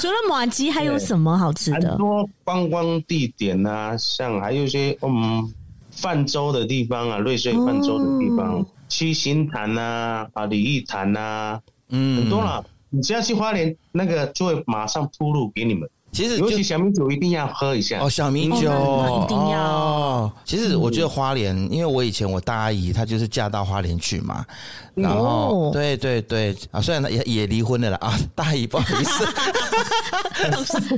[0.00, 1.90] 除了马吉，还有什么好吃的？
[1.90, 5.52] 很多观光地点啊，像还有一些嗯
[5.92, 11.60] 泛舟的地方啊，瑞穗泛舟的地方，七星潭啊啊，李义潭啊，
[11.90, 12.64] 嗯，很多了。
[12.90, 15.88] 你只要去花莲，那个就会马上铺路给你们。
[16.12, 18.00] 其实，尤其小米酒一定要喝一下。
[18.00, 19.60] 哦，小米酒一定要。
[19.60, 24.44] 哦、其实我觉得花莲，因为我以前我大阿姨她就是嫁到花莲去嘛，
[24.92, 26.56] 然后对对对。
[26.72, 27.98] 啊，虽然她也也离婚了啦。
[28.00, 29.24] 啊，大姨不好意思，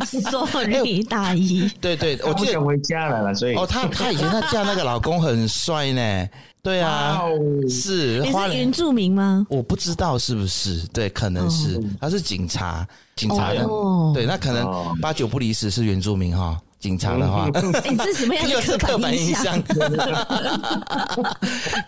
[0.30, 1.70] sorry 大姨。
[1.78, 3.55] 对对，我不想回家了啦，所以。
[3.55, 6.28] 哦，她她以前她嫁那个老公很帅呢。
[6.62, 7.20] 对啊，
[7.68, 8.60] 是花莲。
[8.60, 9.44] 原住民吗？
[9.50, 12.86] 我不知道是不是，对，可能是，他是警察，
[13.16, 13.66] 警察的，
[14.14, 17.48] 对，那可能八九不离十是原住民哈，警察的话，
[17.90, 19.60] 你这是什么样的刻板印象？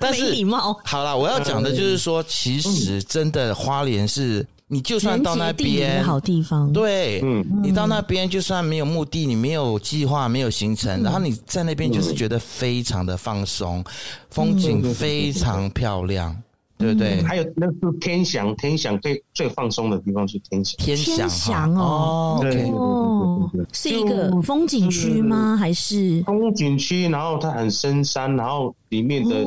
[0.01, 0.77] 但是没礼貌。
[0.85, 4.45] 好啦，我要讲的就是说，其实真的花莲是。
[4.67, 13.85] 你就算到那边，好地方，对，嗯，你到那边就算没有目的，你没有计划，没有行程，然后你在那边就是觉得非常的放松，
[14.31, 16.35] 风景非常漂亮，
[16.79, 17.23] 对不对？
[17.23, 20.97] 还有那是天祥，天祥最最放松的地方是天祥，天
[21.29, 25.59] 祥哦，对，哦，是一个风景区吗？
[25.59, 26.23] 还是？
[26.27, 27.07] 风景区？
[27.11, 29.45] 然后它很深山，然后里面的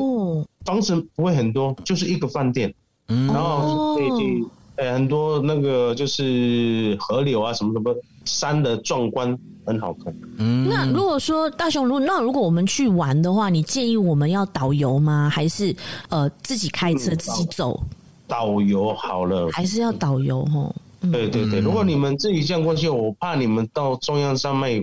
[0.64, 2.72] 房子不会很多，就是一个饭店，
[3.08, 4.46] 嗯，然后可以去。
[4.78, 7.92] 哎，很多那个就是河流啊，什么什么
[8.24, 10.14] 山的壮观，很好看。
[10.38, 15.28] 嗯，那如果说大雄，如那如果我们去玩的话，你建议我们要导游吗？
[15.28, 15.74] 还是
[16.10, 17.82] 呃自己开车自己走？
[18.28, 20.72] 导游好了，还是要导游哦。
[21.10, 24.80] 对对对，如果你们自己这样过去，我怕你们到中央山脉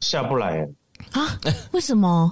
[0.00, 0.68] 下不来
[1.12, 1.26] 啊？
[1.72, 2.30] 为什么？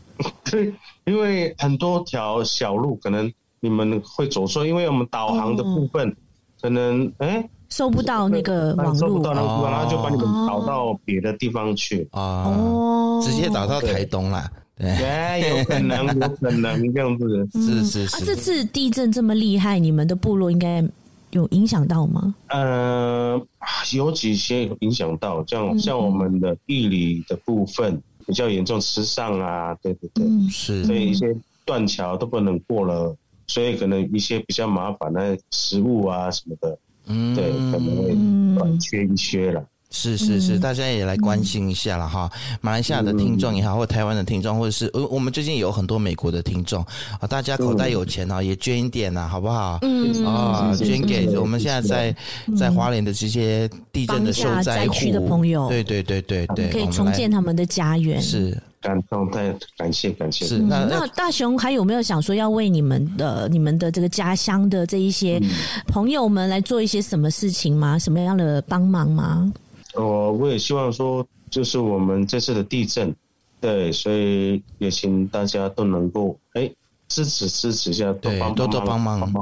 [0.44, 0.74] 对，
[1.06, 6.14] 因为很多条小路可能你们会走错，因为我们导航的部分。
[6.60, 12.06] 可能哎，欸、收不到那个网络，收不到那个地方，然后就把你们导到别的地方去。
[12.12, 18.16] 啊，哦，直接导到台东啦，对，对，有可能，有可能这样子，是 是是。
[18.16, 20.82] 啊、这次地震这么厉害，你们的部落应该
[21.30, 22.34] 有影响到吗？
[22.48, 23.40] 呃，
[23.94, 33.14] 有几些有影响到，像像我们的地理的部分比较严重，池上啊，对对对，嗯、是，所以一些断桥都不能过了。
[33.48, 38.14] 所以可能一些比较麻烦的食物啊什么的，嗯，对，可能会
[38.56, 39.64] 短缺一些了。
[39.90, 42.30] 是是是，大家也来关心一下了哈。
[42.60, 46.84] 马来西亚的听众也好，或台湾的听众，或者是呃，我们最近有很多美国的听众
[47.18, 49.78] 啊，大家口袋有钱啊，也捐一点呐，好不好？
[49.80, 52.16] 嗯啊，捐给我们现在在
[52.54, 58.20] 在华联的这些地震的受灾区的朋友，对对对对对，可以重建他们的家园。
[58.20, 58.62] 是。
[58.80, 60.44] 感动，太感谢感谢。
[60.46, 65.40] 是那那大雄还有没有想说要为你们的你们的这个家乡的这一些
[65.86, 67.98] 朋友们来做一些什么事情吗？
[67.98, 69.52] 什么样的帮忙吗？
[69.94, 73.14] 我我也希望说，就是我们这次的地震，
[73.60, 76.70] 对，所以也请大家都能够哎。
[77.08, 79.32] 支持支持一下，对，多多帮忙，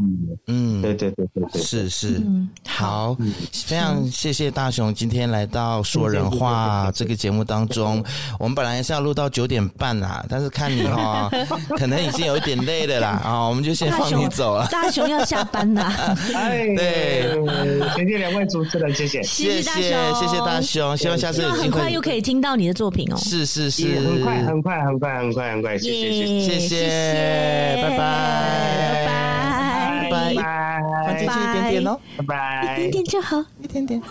[0.46, 2.22] 嗯，对对对对对，是是，
[2.64, 3.16] 好，
[3.52, 8.02] 非常谢谢大雄今天来到说人话这个节目当中。
[8.38, 11.28] 我们本来是要录到九点半啦，但是看你哈，
[11.76, 14.66] 可能已经有一点累了啦，啊，我们就先放你走了。
[14.70, 15.92] 大雄要下班啦，
[16.34, 17.32] 哎，对，
[17.96, 19.72] 谢谢两位主持人，谢谢，谢谢
[20.14, 21.62] 谢谢大雄，希望下次有机会。
[21.64, 23.16] 很快又可以听到你的作品哦。
[23.16, 27.55] 是是是，很快很快很快很快很快，谢谢谢谢谢谢。
[27.82, 34.02] 拜拜，拜拜，拜拜，拜拜，放进去一点点哦，拜拜，一点点就好，一点点。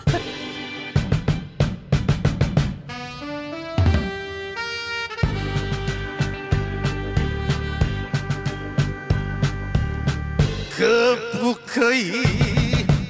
[10.78, 12.12] 可不可以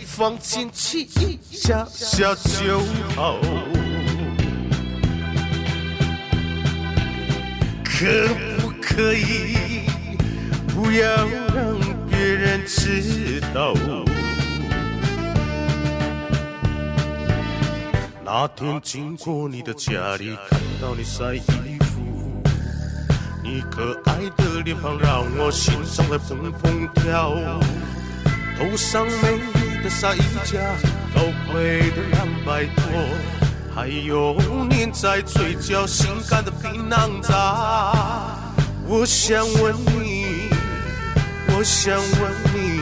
[0.05, 2.79] 放进去一下下就
[3.17, 3.41] 好？
[7.83, 8.07] 可
[8.61, 9.81] 不可以？
[10.77, 11.09] 不要
[11.55, 13.73] 让别人知道。
[18.23, 22.43] 那天经过你的家里，看到你晒衣服，
[23.43, 27.35] 你可爱的脸庞让我心脏在砰砰跳。
[28.59, 29.41] 头上美
[29.83, 30.61] 的纱衣架，
[31.15, 32.85] 高贵的两百多，
[33.75, 34.37] 还有
[34.69, 37.95] 粘在嘴角性感的槟榔渣。
[38.87, 40.16] 我想问你。
[41.49, 42.81] 我想问你，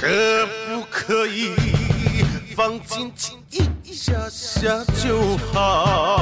[0.00, 0.06] 可
[0.46, 1.54] 不可以
[2.56, 3.62] 放轻轻一？
[3.94, 6.20] 下下就好。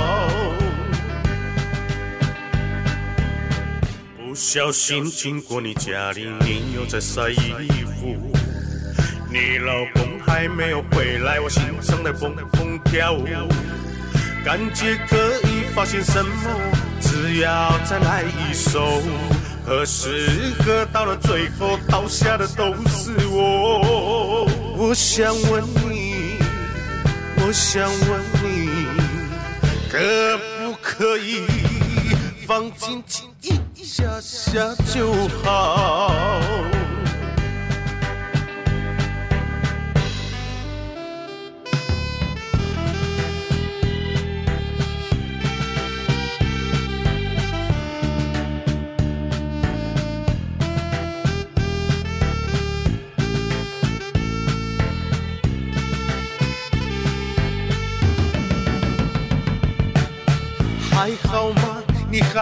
[4.17, 7.55] 不小心经过你家里，你又在晒衣
[7.99, 8.33] 服。
[9.31, 13.17] 你老公还没有回来，我心上在蹦蹦跳。
[14.45, 15.17] 感觉可
[15.49, 16.31] 以发现什么？
[17.01, 19.03] 只要再来一首。
[19.65, 24.47] 何时何到了最后，倒下的都是我。
[24.77, 26.37] 我想问你，
[27.37, 28.69] 我想问你，
[29.89, 29.99] 可
[30.39, 31.47] 不可以
[32.47, 33.31] 放轻轻
[33.77, 35.13] 一下下就
[35.45, 36.13] 好？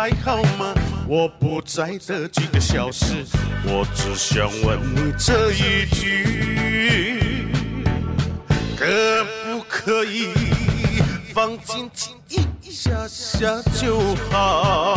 [0.01, 0.73] 还好吗？
[1.07, 3.27] 我不在这几个小时，
[3.65, 7.45] 我只想问你这一句，
[8.79, 8.87] 可
[9.45, 10.31] 不可以
[11.35, 12.17] 放轻轻
[12.63, 14.97] 一下下就好？